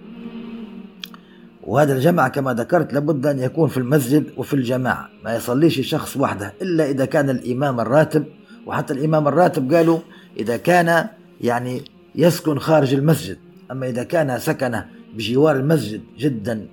[1.63, 6.53] وهذا الجمع كما ذكرت لابد أن يكون في المسجد وفي الجماعة ما يصليش شخص وحده
[6.63, 8.25] إلا إذا كان الإمام الراتب.
[8.67, 9.99] وحتى الإمام الراتب قالوا
[10.39, 11.07] إذا كان
[11.41, 11.83] يعني
[12.15, 13.39] يسكن خارج المسجد
[13.71, 14.81] أما إذا كان سكن
[15.15, 16.67] بجوار المسجد جدا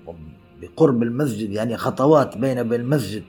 [0.61, 3.23] بقرب المسجد يعني خطوات بين بين المسجد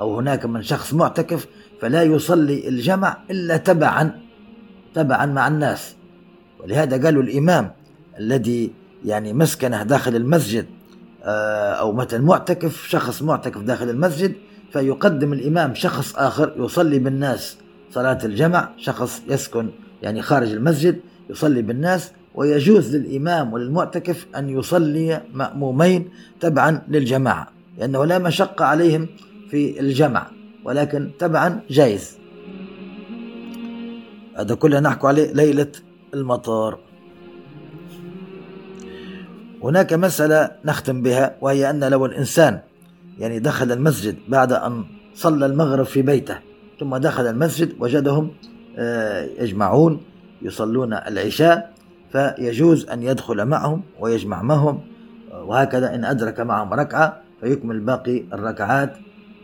[0.00, 1.46] أو هناك من شخص معتكف
[1.80, 4.20] فلا يصلي الجمع إلا تبعا
[4.94, 5.94] تبعا مع الناس.
[6.60, 7.70] ولهذا قالوا الإمام
[8.18, 8.72] الذي
[9.04, 10.66] يعني مسكنه داخل المسجد
[11.24, 14.32] آه، أو مثلا معتكف شخص معتكف داخل المسجد
[14.72, 17.56] فيقدم الإمام شخص آخر يصلي بالناس
[17.90, 19.70] صلاة الجمع شخص يسكن
[20.02, 26.08] يعني خارج المسجد يصلي بالناس ويجوز للإمام وللمعتكف أن يصلي مأمومين
[26.40, 29.08] تبعا للجماعة لأنه لا مشقة عليهم
[29.50, 30.26] في الجمع
[30.64, 32.18] ولكن تبعا جائز
[34.38, 35.72] هذا كله نحكي عليه ليلة
[36.14, 36.78] المطار.
[39.62, 42.60] هناك مسألة نختم بها وهي أن لو الإنسان
[43.18, 44.84] يعني دخل المسجد بعد أن
[45.14, 46.38] صلى المغرب في بيته
[46.80, 48.30] ثم دخل المسجد وجدهم
[48.78, 50.00] آه، يجمعون
[50.42, 51.72] يصلون العشاء
[52.12, 54.80] فيجوز أن يدخل معهم ويجمع معهم
[55.32, 58.96] وهكذا إن أدرك معهم ركعة فيكمل باقي الركعات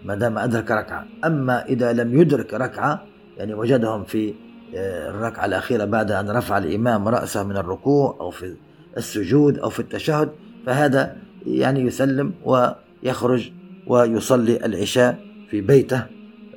[0.07, 1.07] ما دام أدرك ركعة.
[1.25, 3.03] أما إذا لم يدرك ركعة
[3.37, 4.35] يعني وجدهم في
[4.75, 8.55] آه، الركعة الأخيرة بعد أن رفع الإمام رأسه من الركوع أو في
[8.97, 10.29] السجود أو في التشهد
[10.67, 11.17] فهذا
[11.47, 13.51] يعني يسلم ويخرج
[13.87, 15.19] ويصلي العشاء
[15.51, 16.03] في بيته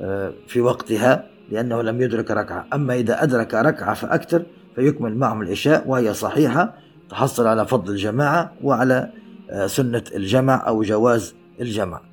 [0.02, 2.68] آه، في وقتها لأنه لم يدرك ركعة.
[2.74, 4.44] أما إذا أدرك ركعة فأكثر
[4.76, 6.74] فيكمل معهم العشاء وهي صحيحة
[7.10, 9.10] تحصل على فضل الجماعة وعلى
[9.50, 12.09] آه، سنة الجمع أو جواز الجمع.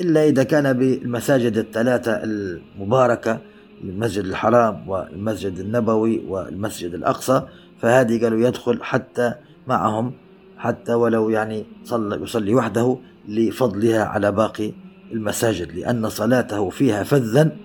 [0.00, 3.38] إلا إذا كان بالمساجد الثلاثة المباركة
[3.84, 7.42] المسجد الحرام والمسجد النبوي والمسجد الأقصى
[7.80, 9.34] فهذه قالوا يدخل حتى
[9.66, 10.12] معهم
[10.58, 14.72] حتى ولو يعني صلى يصلي وحده لفضلها على باقي
[15.12, 17.56] المساجد لأن صلاته فيها فذا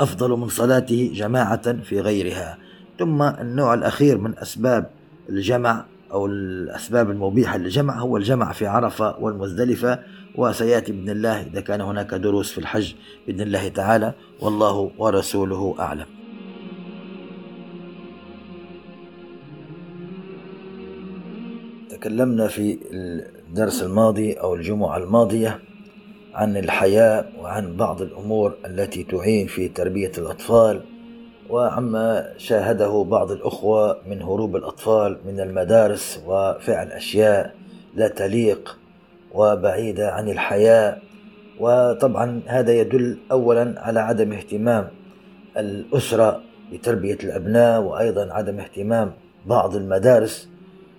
[0.00, 2.58] أفضل من صلاته جماعة في غيرها.
[2.98, 4.90] ثم النوع الأخير من أسباب
[5.28, 9.98] الجمع أو الأسباب المبيحة للجمع هو الجمع في عرفة والمزدلفة
[10.36, 12.94] وسيأتي بإذن الله إذا كان هناك دروس في الحج
[13.26, 14.14] بإذن الله تعالى.
[14.40, 16.06] والله ورسوله أعلم.
[21.90, 22.78] تكلمنا في
[23.48, 25.60] الدرس الماضي أو الجمعة الماضية
[26.34, 30.82] عن الحياء وعن بعض الأمور التي تعين في تربية الأطفال
[31.50, 37.54] وعما شاهده بعض الأخوة من هروب الأطفال من المدارس وفعل أشياء
[37.94, 38.78] لا تليق
[39.36, 41.02] وبعيدة عن الحياء
[41.60, 44.88] وطبعا هذا يدل أولا على عدم اهتمام
[45.56, 49.12] الأسرة بتربية الأبناء وأيضا عدم اهتمام
[49.46, 50.48] بعض المدارس.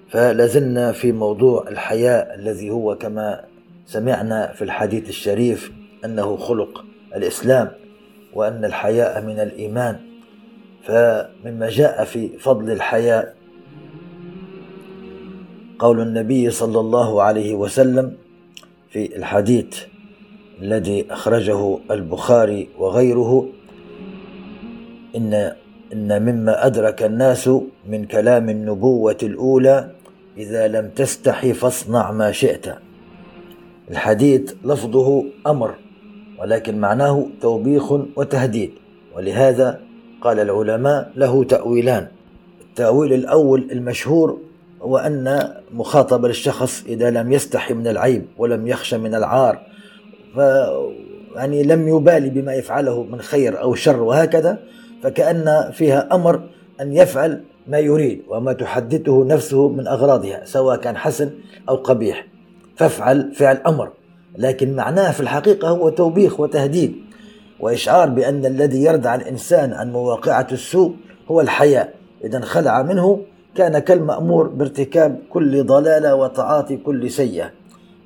[0.10, 3.44] فلازلنا في موضوع الحياء الذي هو كما
[3.86, 5.72] سمعنا في الحديث الشريف
[6.06, 7.72] أنه خلق الإسلام
[8.34, 10.00] وأن الحياء من الإيمان.
[10.84, 13.36] فمما جاء في فضل الحياء
[15.80, 18.18] قول النبي صلى الله عليه وسلم
[18.90, 19.84] في الحديث
[20.62, 23.50] الذي أخرجه البخاري وغيره
[25.16, 25.54] إن
[25.94, 27.50] إن مما أدرك الناس
[27.90, 29.92] من كلام النبوة الأولى
[30.38, 32.66] إذا لم تستحي فاصنع ما شئت.
[33.92, 35.76] الحديث لفظه أمر
[36.40, 38.72] ولكن معناه توبيخ وتهديد.
[39.16, 39.80] ولهذا
[40.22, 42.08] قال العلماء له تأويلان.
[42.62, 44.38] التأويل الأول المشهور
[44.82, 49.60] هو أن مخاطب للشخص إذا لم يستحي من العيب ولم يخشى من العار
[50.36, 50.40] ف
[51.36, 54.58] يعني لم يبالي بما يفعله من خير أو شر وهكذا
[55.04, 56.42] فكأن فيها أمر
[56.82, 61.30] أن يفعل ما يريد وما تحدثه نفسه من أغراضها سواء كان حسن
[61.70, 62.28] أو قبيح.
[62.76, 63.90] فافعل فعل أمر
[64.38, 66.96] لكن معناه في الحقيقة هو توبيخ وتهديد.
[67.60, 70.96] وإشعار بأن الذي يردع الإنسان عن مواقعة السوء
[71.32, 73.22] هو الحياء إذا خلع منه
[73.58, 77.52] كان كالمأمور بارتكاب كل ضلالة وتعاطي كل سيئة.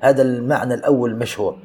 [0.00, 1.56] هذا المعنى الأول المشهور.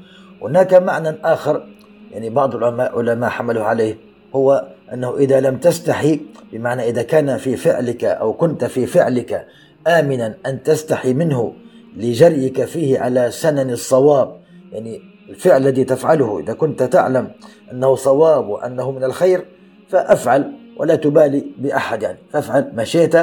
[0.41, 1.67] هناك معنى آخر
[2.11, 3.97] يعني بعض العلماء علماء حملوا عليه
[4.35, 6.19] هو أنه إذا لم تستحي
[6.53, 9.47] بمعنى إذا كان في فعلك أو كنت في فعلك
[9.87, 11.53] آمنا أن تستحي منه
[11.97, 14.37] لجريك فيه على سنن الصواب
[14.71, 16.39] يعني الفعل الذي تفعله.
[16.39, 17.31] إذا كنت تعلم
[17.71, 19.45] أنه صواب وأنه من الخير
[19.89, 22.17] فأفعل ولا تبالي بأحد يعني.
[22.31, 23.15] فافعل ما شئت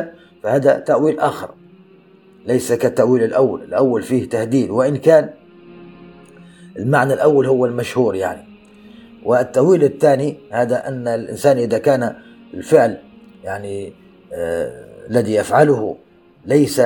[0.45, 1.51] فهذا تأويل آخر.
[2.47, 3.63] ليس كالتأويل الأول.
[3.63, 5.31] الأول فيه تهديد وإن كان
[6.77, 8.45] المعنى الأول هو المشهور يعني.
[9.25, 12.15] والتأويل الثاني هذا أن الإنسان إذا كان
[12.55, 12.99] الفعل
[13.45, 13.93] يعني
[14.33, 15.97] آه الذي يفعله
[16.47, 16.83] ليس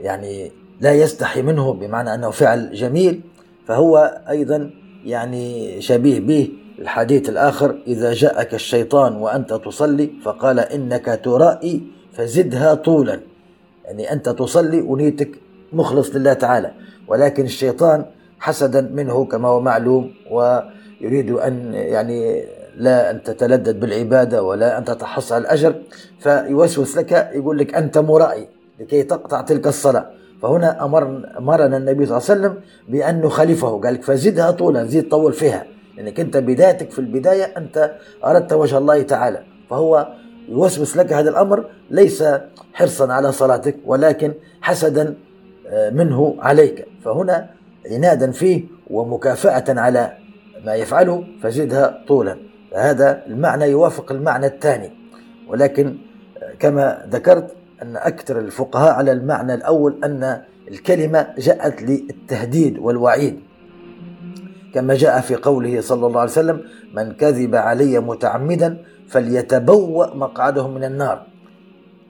[0.00, 3.20] يعني لا يستحي منه بمعنى أنه فعل جميل
[3.66, 4.70] فهو أيضا
[5.04, 6.50] يعني شبيه به.
[6.78, 13.20] الحديث الآخر إذا جاءك الشيطان وأنت تصلي فقال إنك ترائي فزدها طولا.
[13.84, 15.30] يعني أنت تصلي ونيتك
[15.72, 16.70] مخلص لله تعالى
[17.08, 18.04] ولكن الشيطان
[18.40, 22.44] حسدا منه كما هو معلوم ويريد أن يعني
[22.76, 25.74] لا أن تتلذذ بالعبادة ولا أن تتحصل الأجر
[26.20, 28.48] فيوسوس لك يقول لك أنت مرائي
[28.80, 30.10] لكي تقطع تلك الصلاة.
[30.42, 32.54] فهنا أمر أمرنا النبي صلى الله عليه وسلم
[32.88, 35.64] بأن نخالفه قال لك فزدها طولا زيد طول فيها.
[35.96, 37.94] لأنك أنت بدايتك في البداية أنت
[38.24, 39.42] أردت وجه الله تعالى.
[39.70, 40.08] فهو
[40.48, 42.24] يوسوس لك هذا الأمر ليس
[42.72, 45.14] حرصا على صلاتك ولكن حسدا
[45.92, 46.86] منه عليك.
[47.04, 47.50] فهنا
[47.90, 50.12] عنادا فيه ومكافأة على
[50.64, 52.38] ما يفعله فزدها طولا.
[52.70, 54.90] فهذا المعنى يوافق المعنى الثاني.
[55.48, 55.98] ولكن
[56.58, 63.40] كما ذكرت أن أكثر الفقهاء على المعنى الأول أن الكلمة جاءت للتهديد والوعيد.
[64.74, 66.60] كما جاء في قوله صلى الله عليه وسلم
[66.94, 71.26] من كذب علي متعمدا فليتبوأ مقعده من النار.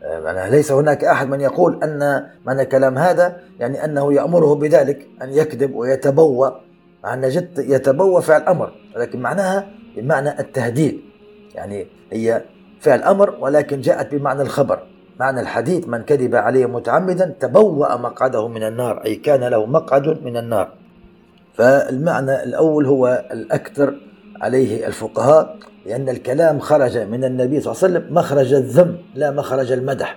[0.03, 5.33] يعني ليس هناك أحد من يقول أن معنى كلام هذا يعني أنه يأمره بذلك أن
[5.33, 6.51] يكذب ويتبوأ
[7.05, 11.01] مع أن جد يتبوأ فعل أمر لكن معناها بمعنى التهديد.
[11.55, 12.45] يعني هي
[12.81, 14.83] فعل أمر ولكن جاءت بمعنى الخبر
[15.21, 19.05] معنى الحديث من كذب عليه متعمدا تبوأ مقعده من النار.
[19.05, 20.78] أي كان له مقعد من النار.
[21.59, 23.95] فالمعنى الأول هو الأكثر
[24.41, 29.73] عليه الفقهاء لأن الكلام خرج من النبي صلى الله عليه وسلم مخرج الذم لا مخرج
[29.73, 30.17] المدح.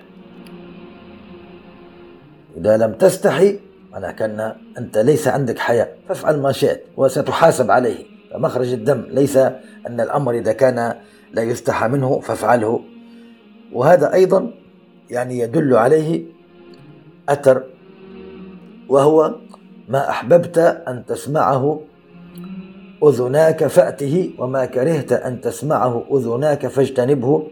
[2.56, 3.58] إذا لم تستحي
[3.92, 8.04] معنى كأن أنت ليس عندك حياء فافعل ما شئت وستحاسب عليه.
[8.32, 9.36] فمخرج الدم ليس
[9.86, 10.94] أن الأمر إذا كان
[11.32, 12.80] لا يستحى منه فافعله.
[13.72, 14.50] وهذا أيضا
[15.10, 16.24] يعني يدل عليه
[17.28, 17.62] أثر
[18.88, 19.34] وهو
[19.88, 21.80] ما أحببت أن تسمعه
[23.04, 27.48] أذناك فأته وما كرهت أن تسمعه أذناك فاجتنبه.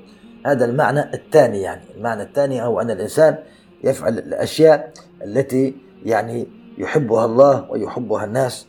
[0.46, 1.82] هذا المعنى الثاني يعني.
[1.96, 3.38] المعنى الثاني هو أن الإنسان
[3.84, 4.92] يفعل الأشياء
[5.24, 6.46] التي يعني
[6.78, 8.66] يحبها الله ويحبها الناس.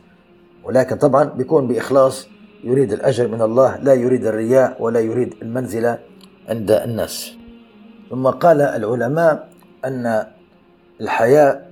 [0.64, 2.28] ولكن طبعا بيكون بإخلاص
[2.64, 5.98] يريد الأجر من الله لا يريد الرياء ولا يريد المنزلة
[6.48, 7.32] عند الناس.
[8.10, 9.48] ثم قال العلماء
[9.84, 10.26] أن
[11.00, 11.71] الحياء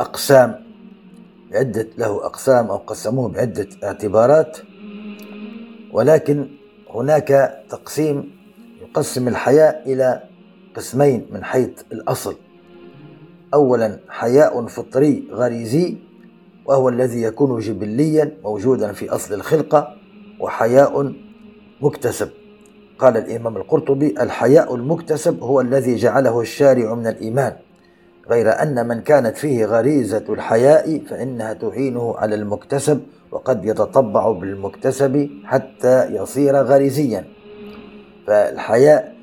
[0.00, 0.54] أقسام
[1.52, 4.58] عدة له أقسام أو قسموه بعدة اعتبارات.
[5.92, 6.48] ولكن
[6.90, 8.30] هناك تقسيم
[8.82, 10.22] يقسم الحياء إلى
[10.76, 12.34] قسمين من حيث الأصل.
[13.54, 15.96] أولا حياء فطري غريزي
[16.66, 19.96] وهو الذي يكون جبليا موجودا في أصل الخلقة
[20.40, 21.12] وحياء
[21.80, 22.28] مكتسب.
[22.98, 27.56] قال الإمام القرطبي الحياء المكتسب هو الذي جعله الشارع من الإيمان.
[28.30, 36.14] غير أن من كانت فيه غريزة الحياء فإنها تعينه على المكتسب وقد يتطبع بالمكتسب حتى
[36.14, 37.24] يصير غريزيا.
[38.26, 39.14] فالحياء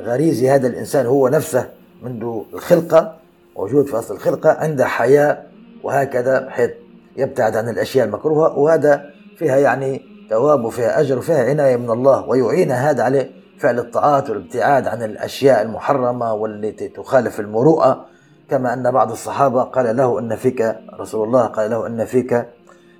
[0.00, 1.68] الغريزي هذا الإنسان هو نفسه
[2.02, 3.16] منذ الخلقة
[3.56, 5.50] موجود في أصل الخلقة عنده حياء
[5.82, 6.70] وهكذا بحيث
[7.16, 12.70] يبتعد عن الأشياء المكروهة وهذا فيها يعني ثواب وفيها أجر وفيها عناية من الله ويعين
[12.72, 13.28] هذا على
[13.58, 18.06] فعل الطاعات والابتعاد عن الأشياء المحرمة والتي تخالف المروءة.
[18.54, 22.46] كما أن بعض الصحابة قال له أن فيك رسول الله قال له أن فيك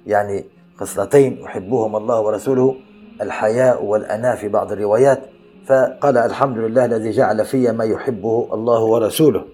[0.06, 0.44] يعني
[0.76, 2.76] خصلتين يحبهم الله ورسوله
[3.22, 5.20] الحياء والأناة في بعض الروايات.
[5.66, 9.44] فقال الحمد لله الذي جعل في ما يحبه الله ورسوله.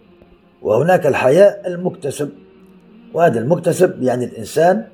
[0.62, 2.30] وهناك الحياء المكتسب.
[3.14, 4.84] وهذا المكتسب يعني الإنسان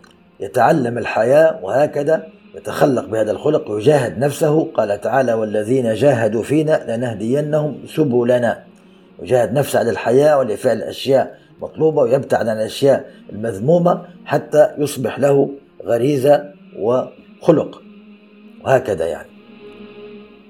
[0.40, 4.72] يتعلم الحياة وهكذا يتخلق بهذا الخلق ويجاهد نفسه.
[4.74, 8.64] قال تعالى والذين جاهدوا فينا لنهدينهم سبلنا.
[9.22, 15.50] يجاهد نفسه على الحياة ولفعل الأشياء مطلوبة ويبتعد عن الأشياء المذمومة حتى يصبح له
[15.84, 16.44] غريزة
[16.78, 17.82] وخلق.
[18.64, 19.28] وهكذا يعني.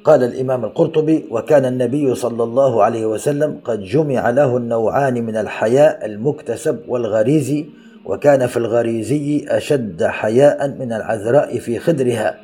[0.05, 6.07] قال الإمام القرطبي وكان النبي صلى الله عليه وسلم قد جمع له النوعان من الحياء
[6.07, 7.67] المكتسب والغريزي
[8.05, 12.39] وكان في الغريزي أشد حياء من العذراء في خدرها.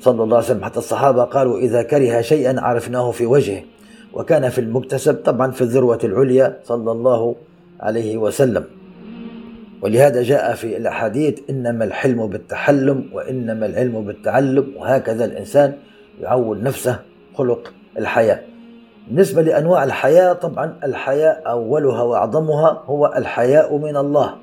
[0.00, 0.64] صلى الله عليه وسلم.
[0.64, 3.62] حتى الصحابة قالوا إذا كره شيئا عرفناه في وجهه.
[4.14, 7.34] وكان في المكتسب طبعا في الذروة العليا صلى الله
[7.80, 8.64] عليه وسلم.
[9.82, 15.72] ولهذا جاء في الأحاديث إنما الحلم بالتحلم وإنما العلم بالتعلم وهكذا الإنسان
[16.20, 16.98] يعود نفسه
[17.34, 18.40] خلق الحياة.
[19.08, 24.34] بالنسبة لأنواع الحياة طبعا الحياة أولها وأعظمها هو الحياء من الله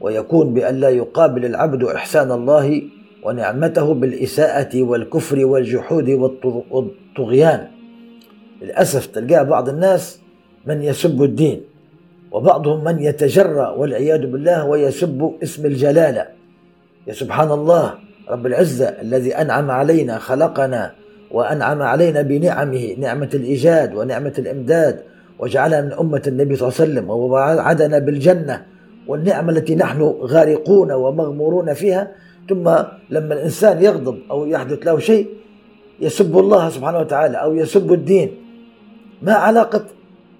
[0.00, 2.82] ويكون بأن لا يقابل العبد إحسان الله
[3.24, 6.10] ونعمته بالإساءة والكفر والجحود
[6.70, 7.77] والطغيان.
[8.62, 10.20] للأسف تلقى بعض الناس
[10.66, 11.60] من يسب الدين
[12.32, 16.26] وبعضهم من يتجرأ والعياذ بالله ويسب اسم الجلالة.
[17.06, 17.94] يا سبحان الله
[18.28, 20.92] رب العزة الذي أنعم علينا خلقنا
[21.30, 25.00] وأنعم علينا بنعمه نعمة الإيجاد ونعمة الإمداد
[25.38, 28.66] وجعلنا من أمة النبي صلى الله عليه وسلم ووعدنا بالجنة
[29.06, 32.12] والنعمة التي نحن غارقون ومغمورون فيها.
[32.48, 32.64] ثم
[33.10, 35.28] لما الإنسان يغضب أو يحدث له شيء
[36.00, 38.47] يسب الله سبحانه وتعالى أو يسب الدين.
[39.22, 39.84] ما علاقة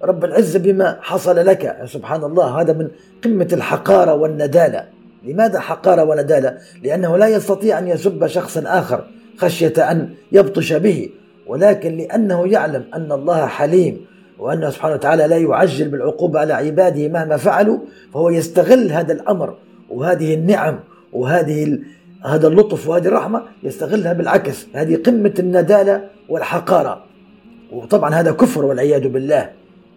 [0.02, 2.88] رب العزة بما حصل لك؟ سبحان الله هذا من
[3.24, 4.84] قمة الحقارة والندالة.
[5.24, 9.04] لماذا حقارة وندالة؟ لأنه لا يستطيع أن يسب شخصا آخر
[9.38, 11.10] خشية أن يبطش به
[11.46, 14.06] ولكن لأنه يعلم أن الله حليم
[14.38, 17.78] وأنه سبحانه وتعالى لا يعجل بالعقوبة على عباده مهما فعلوا
[18.14, 19.56] فهو يستغل هذا الأمر
[19.90, 20.80] وهذه النعم
[21.12, 21.78] وهذه
[22.24, 24.66] هذا اللطف وهذه الرحمة يستغلها بالعكس.
[24.74, 27.07] هذه قمة الندالة والحقارة.
[27.72, 29.50] وطبعا هذا كفر والعياذ بالله.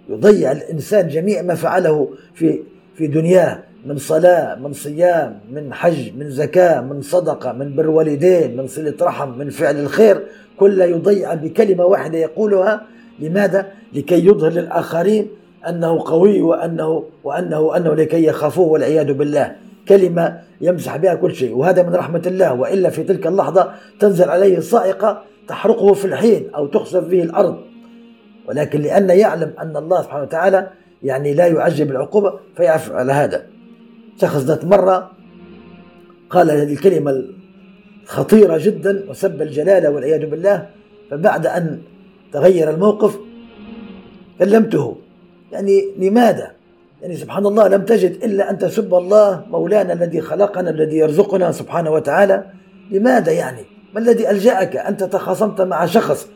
[0.09, 2.59] يضيع الإنسان جميع ما فعله في
[2.95, 8.57] في دنياه من صلاة من صيام من حج من زكاة من صدقة من بر والدين
[8.57, 10.23] من صلة رحم من فعل الخير.
[10.57, 12.81] كله يضيع بكلمة واحدة يقولها.
[13.19, 15.27] لماذا؟ لكي يظهر للآخرين
[15.67, 19.55] أنه قوي وأنه وأنه أنه لكي يخافوه والعياذ بالله.
[19.87, 21.55] كلمة يمسح بها كل شيء.
[21.55, 22.53] وهذا من رحمة الله.
[22.53, 25.21] وإلا في تلك اللحظة تنزل عليه صائقة
[25.51, 27.57] تحرقه في الحين أو تخسف به الأرض
[28.47, 30.69] ولكن لأن يعلم أن الله سبحانه وتعالى
[31.03, 33.45] يعني لا يعجل بالعقوبة فيفعل هذا
[34.21, 35.11] شخص ذات مرة
[36.29, 37.23] قال هذه الكلمة
[38.05, 40.69] خطيرة جدا وسب الجلالة والعياذ بالله
[41.11, 41.81] فبعد أن
[42.33, 43.19] تغير الموقف
[44.39, 44.97] كلمته
[45.51, 46.51] يعني لماذا؟
[47.01, 51.91] يعني سبحان الله لم تجد إلا أن تسب الله مولانا الذي خلقنا الذي يرزقنا سبحانه
[51.91, 52.45] وتعالى
[52.91, 56.27] لماذا يعني؟ ما الذي ألجأك أنت تخاصمت مع شخص؟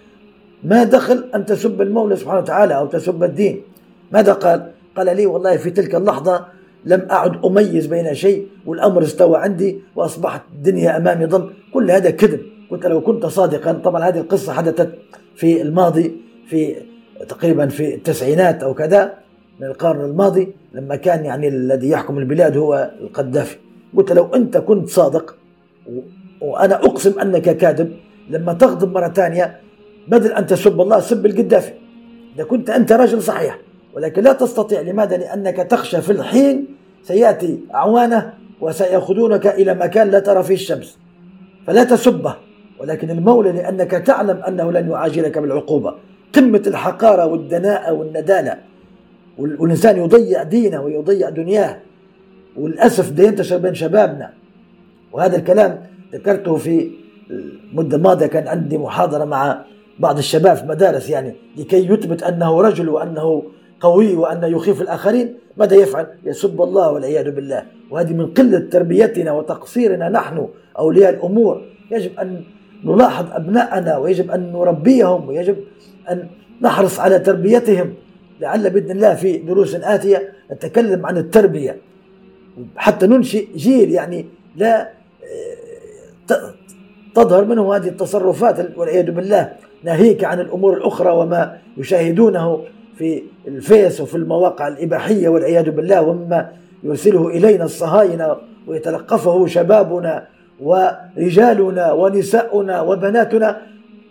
[0.64, 3.62] ما دخل أن تسب المولى سبحانه وتعالى أو تسب الدين؟
[4.12, 6.46] ماذا قال؟ قال لي والله في تلك اللحظة
[6.86, 12.42] لم أعد أميز بين شيء والأمر استوى عندي وأصبحت الدنيا أمامي ضل كل هذا كذب.
[12.72, 13.74] قلت لو كنت صادقا.
[13.74, 14.90] طبعا هذه القصة حدثت
[15.36, 16.76] في الماضي في
[17.30, 19.14] تقريبا في التسعينات أو كذا
[19.60, 23.58] من القرن الماضي لما كان يعني الذي يحكم البلاد هو القذافي.
[23.98, 25.36] قلت لو أنت كنت صادق
[26.42, 27.92] وأنا أقسم أنك كاذب.
[28.30, 29.60] لما تغضب مرة ثانية
[30.08, 31.74] بدل أن تسب الله سب القذافي
[32.36, 33.60] إذا كنت أنت رجل صحيح
[33.94, 36.68] ولكن لا تستطيع لماذا؟ لأنك تخشى في الحين
[37.04, 40.98] سيأتي أعوانه وسيأخذونك إلى مكان لا ترى فيه الشمس.
[41.68, 42.36] فلا تسبه.
[42.80, 45.96] ولكن المولى لأنك تعلم أنه لن يعاجلك بالعقوبة.
[46.36, 48.58] قمة الحقارة والدناءة والندالة.
[49.38, 51.78] والإنسان يضيع دينه ويضيع دنياه.
[52.58, 54.34] وللأسف ده ينتشر بين شبابنا.
[55.14, 56.92] وهذا الكلام ذكرته في
[57.72, 59.66] المدة الماضية كان عندي محاضرة مع
[60.00, 63.44] بعض الشباب في مدارس يعني لكي يثبت أنه رجل وأنه
[63.80, 67.64] قوي وأنه يخيف الآخرين ماذا يفعل؟ يسب الله والعياذ بالله.
[67.92, 70.48] وهذه من قلة تربيتنا وتقصيرنا نحن
[70.80, 71.62] أولياء الأمور.
[71.92, 72.42] يجب أن
[72.84, 75.56] نلاحظ أبناءنا ويجب أن نربيهم ويجب
[76.10, 76.28] أن
[76.62, 77.94] نحرص على تربيتهم.
[78.42, 81.78] لعل بإذن الله في دروس آتية نتكلم عن التربية.
[82.76, 84.26] حتى ننشئ جيل يعني
[84.56, 84.90] لا
[87.16, 89.52] تظهر منه هذه التصرفات والعياذ بالله
[89.84, 92.62] ناهيك عن الأمور الأخرى وما يشاهدونه
[92.98, 96.50] في الفيس وفي المواقع الإباحية والعياذ بالله ومما
[96.84, 98.36] يرسله إلينا الصهاينة
[98.68, 100.28] ويتلقفه شبابنا
[100.62, 103.62] ورجالنا ونساؤنا وبناتنا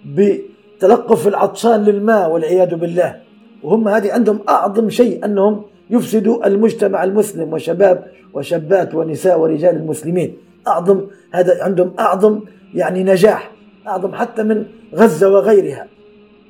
[0.07, 3.17] بتلقف العطشان للماء والعياذ بالله.
[3.63, 8.05] وهم هذه عندهم أعظم شيء أنهم يفسدوا المجتمع المسلم وشباب
[8.35, 10.37] وشابات ونساء ورجال المسلمين.
[10.69, 12.41] أعظم هذا عندهم أعظم
[12.75, 13.51] يعني نجاح
[13.87, 15.87] أعظم حتى من غزة وغيرها.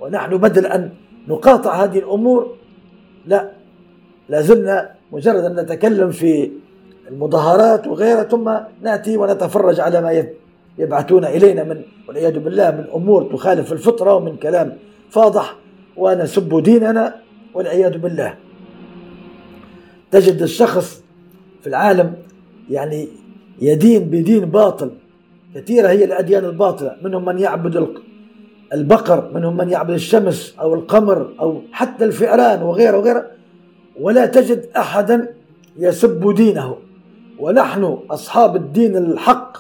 [0.01, 0.91] ونحن بدل أن
[1.29, 2.57] نقاطع هذه الأمور
[3.27, 3.51] لا
[4.29, 6.51] لازلنا مجرد أن نتكلم في
[7.11, 8.51] المظاهرات وغيرها ثم
[8.83, 10.25] نأتي ونتفرج على ما
[10.79, 14.77] يبعثون إلينا من والعياذ بالله من أمور تخالف الفطرة ومن كلام
[15.11, 15.57] فاضح
[15.97, 17.15] ونسب ديننا
[17.55, 18.35] والعياذ بالله.
[20.11, 21.03] تجد الشخص
[21.61, 22.15] في العالم
[22.71, 23.09] يعني
[23.63, 24.91] يدين بدين باطل.
[25.55, 26.97] كثيرة هي الأديان الباطلة.
[27.03, 27.89] منهم من يعبد
[28.73, 33.27] البقر منهم من يعبد الشمس أو القمر أو حتى الفئران وغيره وغيره.
[34.01, 35.29] ولا تجد أحدا
[35.79, 36.77] يسب دينه.
[37.39, 39.57] ونحن أصحاب الدين الحق.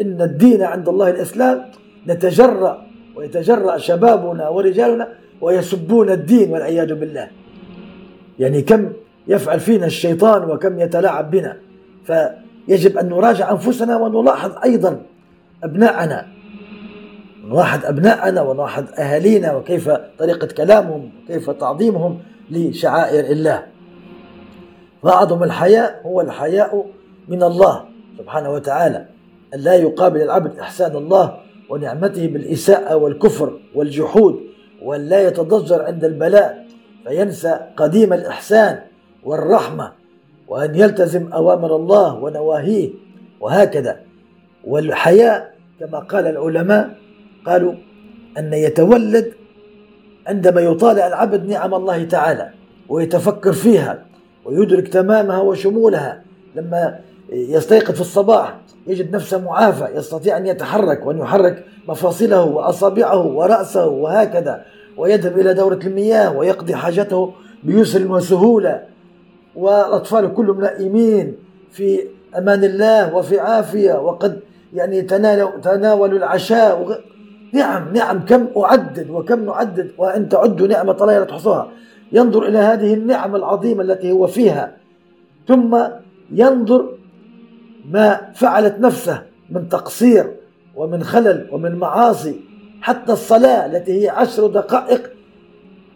[0.00, 1.64] إن الدين عند الله الإسلام.
[2.08, 5.08] نتجرأ ويتجرأ شبابنا ورجالنا
[5.40, 7.30] ويسبون الدين والعياذ بالله.
[8.38, 8.92] يعني كم
[9.28, 11.56] يفعل فينا الشيطان وكم يتلاعب بنا.
[12.66, 15.02] فيجب أن نراجع أنفسنا ونلاحظ أيضا
[15.64, 16.26] أبناءنا.
[17.44, 22.18] نلاحظ أبناءنا ونلاحظ أهالينا وكيف طريقة كلامهم وكيف تعظيمهم
[22.50, 23.66] لشعائر الله.
[25.02, 26.86] وأعظم الحياء هو الحياء
[27.28, 27.84] من الله
[28.18, 29.06] سبحانه وتعالى
[29.54, 31.36] أن لا يقابل العبد إحسان الله
[31.68, 34.40] ونعمته بالإساءة والكفر والجحود
[34.82, 36.66] وأن لا يتضجر عند البلاء
[37.04, 38.80] فينسى قديم الإحسان
[39.24, 39.92] والرحمة
[40.52, 42.90] وأن يلتزم أوامر الله ونواهيه
[43.40, 44.00] وهكذا.
[44.64, 46.90] والحياء كما قال العلماء
[47.46, 47.74] قالوا
[48.38, 49.32] أن يتولد
[50.26, 52.50] عندما يطالع العبد نعم الله تعالى
[52.88, 54.04] ويتفكر فيها
[54.44, 56.22] ويدرك تمامها وشمولها.
[56.56, 56.98] لما
[57.32, 64.64] يستيقظ في الصباح يجد نفسه معافى يستطيع أن يتحرك وأن يحرك مفاصله وأصابعه ورأسه وهكذا
[64.96, 67.32] ويذهب إلى دورة المياه ويقضي حاجته
[67.62, 68.91] بيسر وسهولة.
[69.56, 71.36] والأطفال كلهم نائمين
[71.70, 72.00] في
[72.38, 74.40] أمان الله وفي عافية وقد
[74.74, 75.02] يعني
[75.62, 77.00] تناولوا العشاء
[77.52, 81.68] نعم نعم كم أعدد وكم نعدد وإن تعدوا نعمة الله لا تحصوها.
[82.12, 84.76] ينظر إلى هذه النعم العظيمة التي هو فيها
[85.48, 85.78] ثم
[86.30, 86.88] ينظر
[87.90, 90.32] ما فعلت نفسه من تقصير
[90.76, 92.40] ومن خلل ومن معاصي
[92.80, 95.10] حتى الصلاة التي هي عشر دقائق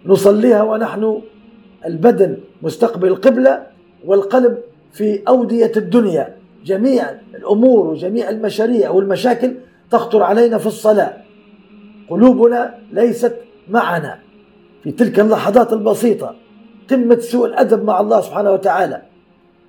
[0.06, 1.20] نصليها ونحن
[1.86, 3.66] البدن مستقبل القبلة
[4.04, 4.58] والقلب
[4.92, 6.36] في أودية الدنيا.
[6.64, 9.54] جميع الأمور وجميع المشاريع والمشاكل
[9.90, 11.16] تخطر علينا في الصلاة.
[12.08, 13.36] قلوبنا ليست
[13.68, 14.18] معنا.
[14.82, 16.34] في تلك اللحظات البسيطة
[16.90, 19.02] قمة سوء الأدب مع الله سبحانه وتعالى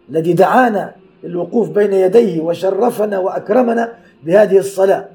[0.09, 3.93] الذي دعانا للوقوف بين يديه وشرفنا وأكرمنا
[4.23, 5.05] بهذه الصلاة.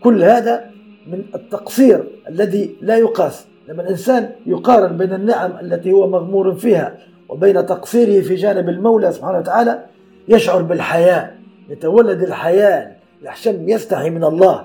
[0.00, 0.70] كل هذا
[1.06, 3.46] من التقصير الذي لا يقاس.
[3.68, 6.94] لما الإنسان يقارن بين النعم التي هو مغمور فيها
[7.28, 9.84] وبين تقصيره في جانب المولى سبحانه وتعالى
[10.28, 11.30] يشعر بالحياة
[11.68, 12.92] يتولد الحياة
[13.22, 14.64] يحشم يستحي من الله.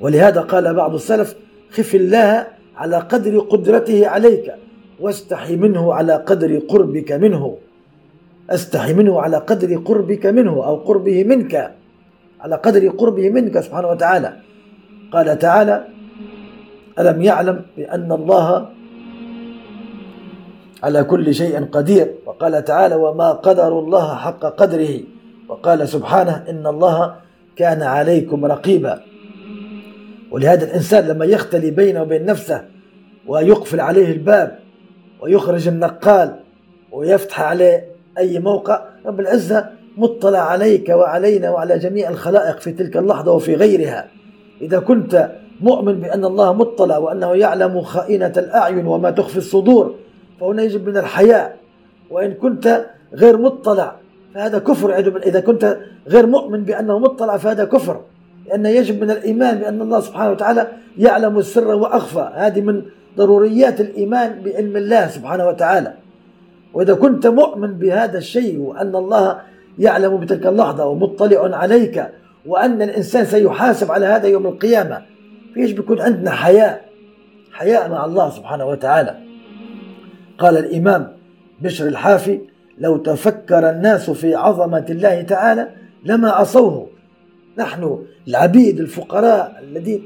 [0.00, 1.36] ولهذا قال بعض السلف
[1.70, 4.52] خف الله على قدر قدرته عليك
[5.00, 7.56] واستحي منه على قدر قربك منه.
[8.50, 11.74] استحي منه على قدر قربك منه أو قربه منك
[12.40, 14.32] على قدر قربه منك سبحانه وتعالى.
[15.12, 15.84] قال تعالى
[16.98, 18.68] ألم يعلم بأن الله
[20.82, 25.00] على كل شيء قدير؟ وقال تعالى وما قدر الله حق قدره.
[25.48, 27.16] وقال سبحانه إن الله
[27.56, 29.00] كان عليكم رقيبا.
[30.30, 32.64] ولهذا الإنسان لما يختلي بينه وبين نفسه
[33.26, 34.58] ويقفل عليه الباب
[35.20, 36.40] ويخرج النقال
[36.92, 37.86] ويفتح عليه
[38.18, 44.08] أي موقع رب العزة مطلع عليك وعلينا وعلى جميع الخلائق في تلك اللحظة وفي غيرها.
[44.60, 45.32] إذا كنت
[45.62, 49.94] مؤمن بأن الله مطلع وأنه يعلم خائنة الأعين وما تخفي الصدور
[50.40, 51.56] فهنا يجب من الحياء
[52.10, 53.96] وإن كنت غير مطلع
[54.34, 58.00] فهذا كفر إذا كنت غير مؤمن بأنه مطلع فهذا كفر
[58.46, 62.82] لأن يجب من الإيمان بأن الله سبحانه وتعالى يعلم السر وأخفى هذه من
[63.16, 65.92] ضروريات الإيمان بعلم الله سبحانه وتعالى.
[66.74, 69.40] وإذا كنت مؤمن بهذا الشيء وأن الله
[69.78, 72.06] يعلم بتلك اللحظة ومطلع عليك
[72.46, 75.02] وأن الإنسان سيحاسب على هذا يوم القيامة
[75.54, 76.84] فيجب يكون عندنا حياء؟
[77.52, 79.16] حياء مع الله سبحانه وتعالى.
[80.38, 81.12] قال الإمام
[81.60, 82.40] بشر الحافي
[82.78, 85.68] لو تفكر الناس في عظمة الله تعالى
[86.04, 86.88] لما عصوه.
[87.58, 90.02] نحن العبيد الفقراء الذين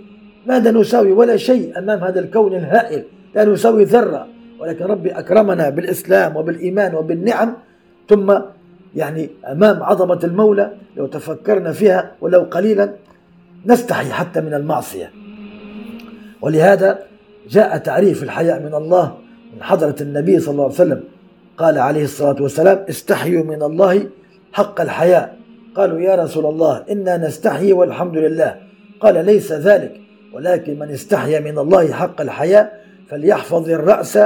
[0.46, 3.04] ماذا نساوي؟ ولا شيء أمام هذا الكون الهائل.
[3.34, 4.26] لا نساوي ذرة.
[4.58, 7.56] ولكن ربي أكرمنا بالإسلام وبالإيمان وبالنعم.
[8.08, 8.38] ثم
[8.96, 12.90] يعني أمام عظمة المولى لو تفكرنا فيها ولو قليلا
[13.66, 15.10] نستحي حتى من المعصية.
[16.46, 16.98] ولهذا
[17.50, 19.14] جاء تعريف الحياء من الله
[19.56, 21.04] من حضرة النبي صلى الله عليه وسلم.
[21.58, 24.06] قال عليه الصلاة والسلام استحيوا من الله
[24.52, 25.36] حق الحياء.
[25.74, 28.56] قالوا يا رسول الله إنا نستحي والحمد لله.
[29.00, 30.00] قال ليس ذلك
[30.34, 34.18] ولكن من استحيا من الله حق الحياء فليحفظ الرأس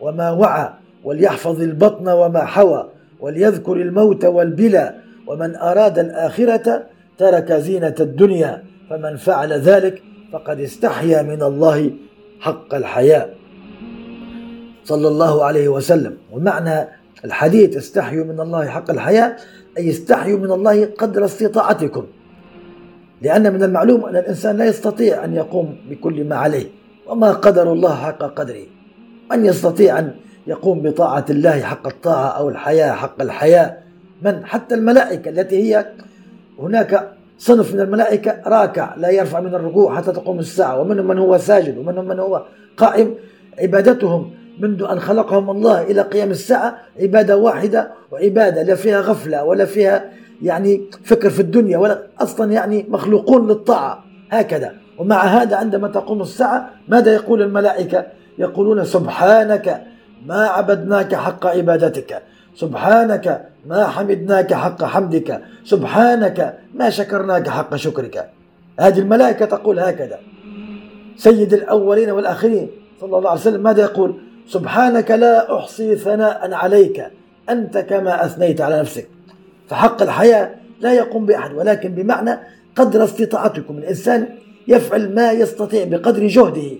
[0.00, 0.68] وما وعى
[1.04, 2.90] وليحفظ البطن وما حوى
[3.20, 4.94] وليذكر الموت والبلى
[5.26, 6.82] ومن أراد الآخرة
[7.18, 10.02] ترك زينة الدنيا فمن فعل ذلك
[10.36, 11.90] فقد استحيا من الله
[12.40, 13.36] حق الحياء.
[14.84, 16.16] صلى الله عليه وسلم.
[16.32, 16.88] ومعنى
[17.24, 19.36] الحديث استحيوا من الله حق الحياء
[19.78, 22.04] أي استحيوا من الله قدر استطاعتكم.
[23.22, 26.66] لأن من المعلوم أن الإنسان لا يستطيع أن يقوم بكل ما عليه.
[27.06, 28.66] وما قدر الله حق قدره.
[29.30, 30.14] من يستطيع أن
[30.46, 33.78] يقوم بطاعة الله حق الطاعة أو الحياة حق الحياة
[34.22, 35.86] من؟ حتى الملائكة التي هي
[36.58, 40.80] هناك صنف من الملائكة راكع لا يرفع من الركوع حتى تقوم الساعة.
[40.80, 42.42] ومنهم من هو ساجد ومنهم من هو
[42.76, 43.14] قائم.
[43.58, 44.30] عبادتهم
[44.60, 50.04] منذ أن خلقهم الله إلى قيام الساعة عبادة واحدة وعبادة لا فيها غفلة ولا فيها
[50.42, 54.04] يعني فكر في الدنيا ولا أصلا يعني مخلوقون للطاعة.
[54.30, 54.72] هكذا.
[54.98, 58.06] ومع هذا عندما تقوم الساعة ماذا يقول الملائكة؟
[58.38, 59.82] يقولون سبحانك
[60.26, 62.22] ما عبدناك حق عبادتك.
[62.56, 65.40] سبحانك ما حمدناك حق حمدك.
[65.64, 68.30] سبحانك ما شكرناك حق شكرك.
[68.80, 70.18] هذه الملائكة تقول هكذا.
[71.16, 74.14] سيد الأولين والآخرين صلى الله عليه وسلم ماذا يقول؟
[74.48, 77.06] سبحانك لا أحصي ثناء عليك.
[77.50, 79.08] أنت كما أثنيت على نفسك.
[79.68, 80.50] فحق الحياة
[80.80, 82.38] لا يقوم بأحد ولكن بمعنى
[82.76, 83.78] قدر استطاعتكم.
[83.78, 84.28] الإنسان
[84.68, 86.70] يفعل ما يستطيع بقدر جهده.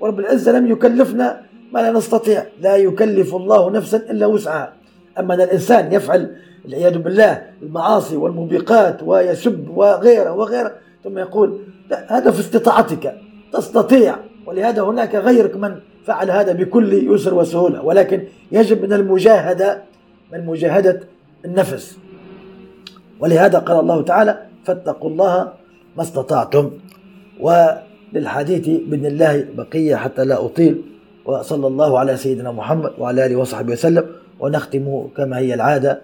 [0.00, 1.40] ورب العزة لم يكلفنا
[1.72, 2.44] ما لا نستطيع.
[2.60, 4.79] لا يكلف الله نفسا إلا وسعها.
[5.18, 6.36] أما أن الإنسان يفعل
[6.68, 10.72] العياذ بالله المعاصي والموبقات ويسب وغيره وغيره
[11.04, 11.58] ثم يقول
[11.90, 13.14] لا هذا في استطاعتك
[13.52, 15.74] تستطيع ولهذا هناك غيرك من
[16.06, 19.82] فعل هذا بكل يسر وسهولة ولكن يجب من المجاهدة
[20.32, 21.00] من مجاهدة
[21.44, 21.96] النفس.
[23.20, 25.52] ولهذا قال الله تعالى فاتقوا الله
[25.96, 26.70] ما استطعتم.
[27.40, 30.82] وللحديث بإذن الله بقية حتى لا أطيل.
[31.24, 34.06] وصلى الله على سيدنا محمد وعلى آله وصحبه وسلم.
[34.40, 36.00] ونختم كما هي العادة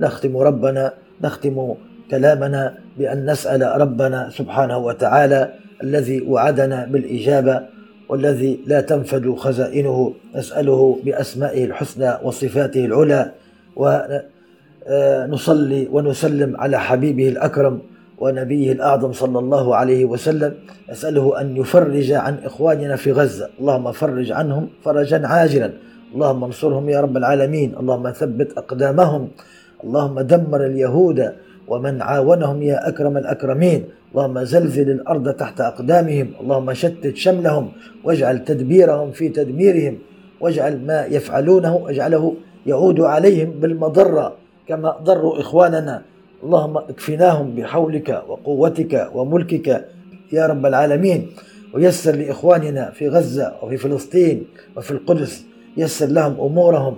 [0.00, 1.74] نختم ربنا نختم
[2.10, 7.60] كلامنا بأن نسأل ربنا سبحانه وتعالى الذي وعدنا بالإجابة
[8.08, 13.32] والذي لا تنفد خزائنه نسأله بأسمائه الحسنى وصفاته العلى
[13.76, 14.28] ونصلي
[15.92, 17.80] ونسلم على حبيبه الأكرم
[18.18, 20.54] ونبيه الأعظم صلى الله عليه وسلم
[20.90, 25.72] أسأله أن يفرج عن إخواننا في غزة اللهم فرج عنهم فرجا عاجلا.
[26.14, 27.74] اللهم انصرهم يا رب العالمين.
[27.80, 29.28] اللهم ثبت أقدامهم.
[29.84, 31.32] اللهم دمر اليهود
[31.68, 33.84] ومن عاونهم يا أكرم الأكرمين.
[34.12, 36.28] اللهم زلزل الأرض تحت أقدامهم.
[36.40, 37.68] اللهم شتت شملهم.
[38.04, 39.98] واجعل تدبيرهم في تدميرهم.
[40.40, 42.34] واجعل ما يفعلونه اجعله
[42.66, 44.36] يعود عليهم بالمضرة
[44.68, 46.02] كما ضروا إخواننا.
[46.44, 49.84] اللهم اكفناهم بحولك وقوتك وملكك
[50.32, 51.20] يا رب العالمين.
[51.74, 54.44] ويسر لإخواننا في غزة وفي فلسطين
[54.76, 55.44] وفي القدس
[55.78, 56.94] يسر لهم أمورهم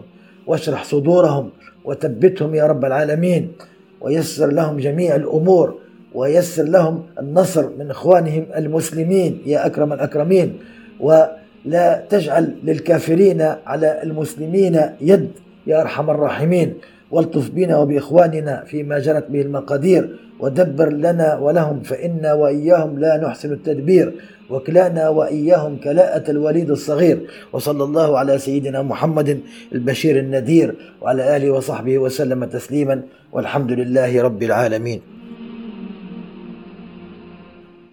[0.47, 1.51] واشرح صدورهم
[1.85, 3.53] وثبتهم يا رب العالمين
[4.01, 5.79] ويسر لهم جميع الأمور
[6.15, 10.59] ويسر لهم النصر من إخوانهم المسلمين يا أكرم الأكرمين.
[11.01, 15.31] ولا تجعل للكافرين على المسلمين يد
[15.67, 16.75] يا أرحم الراحمين.
[17.11, 24.13] والطف بنا وبإخواننا فيما جرت به المقادير ودبر لنا ولهم فإنا وإياهم لا نحسن التدبير
[24.51, 29.41] وكلانا وإياهم كلاءة الوليد الصغير وصلى الله على سيدنا محمد
[29.73, 33.03] البشير النذير وعلى آله وصحبه وسلم تسليما
[33.33, 35.01] والحمد لله رب العالمين.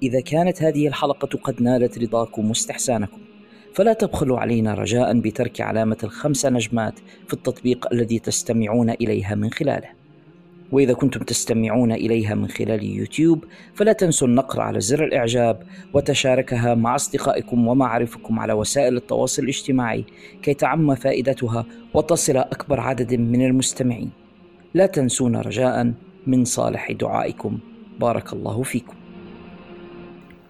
[0.04, 3.27] إذا كانت هذه الحلقة قد نالت رضاكم واستحسانكم
[3.78, 9.90] فلا تبخلوا علينا رجاء بترك علامة الخمس نجمات في التطبيق الذي تستمعون إليها من خلاله.
[10.72, 15.64] وإذا كنتم تستمعون إليها من خلال يوتيوب فلا تنسوا النقر على زر الإعجاب
[15.94, 20.06] وتشاركها مع أصدقائكم ومعارفكم على وسائل التواصل الاجتماعي
[20.42, 24.10] كي تعم فائدتها وتصل أكبر عدد من المستمعين.
[24.74, 25.94] لا تنسونا رجاء
[26.28, 27.60] من صالح دعائكم.
[28.00, 28.96] بارك الله فيكم.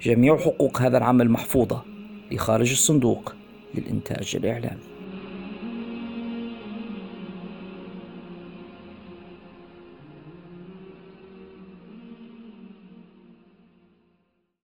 [0.01, 1.96] جميع حقوق هذا العمل محفوظة.
[2.31, 3.33] لخارج الصندوق
[3.75, 4.96] للإنتاج الإعلامي.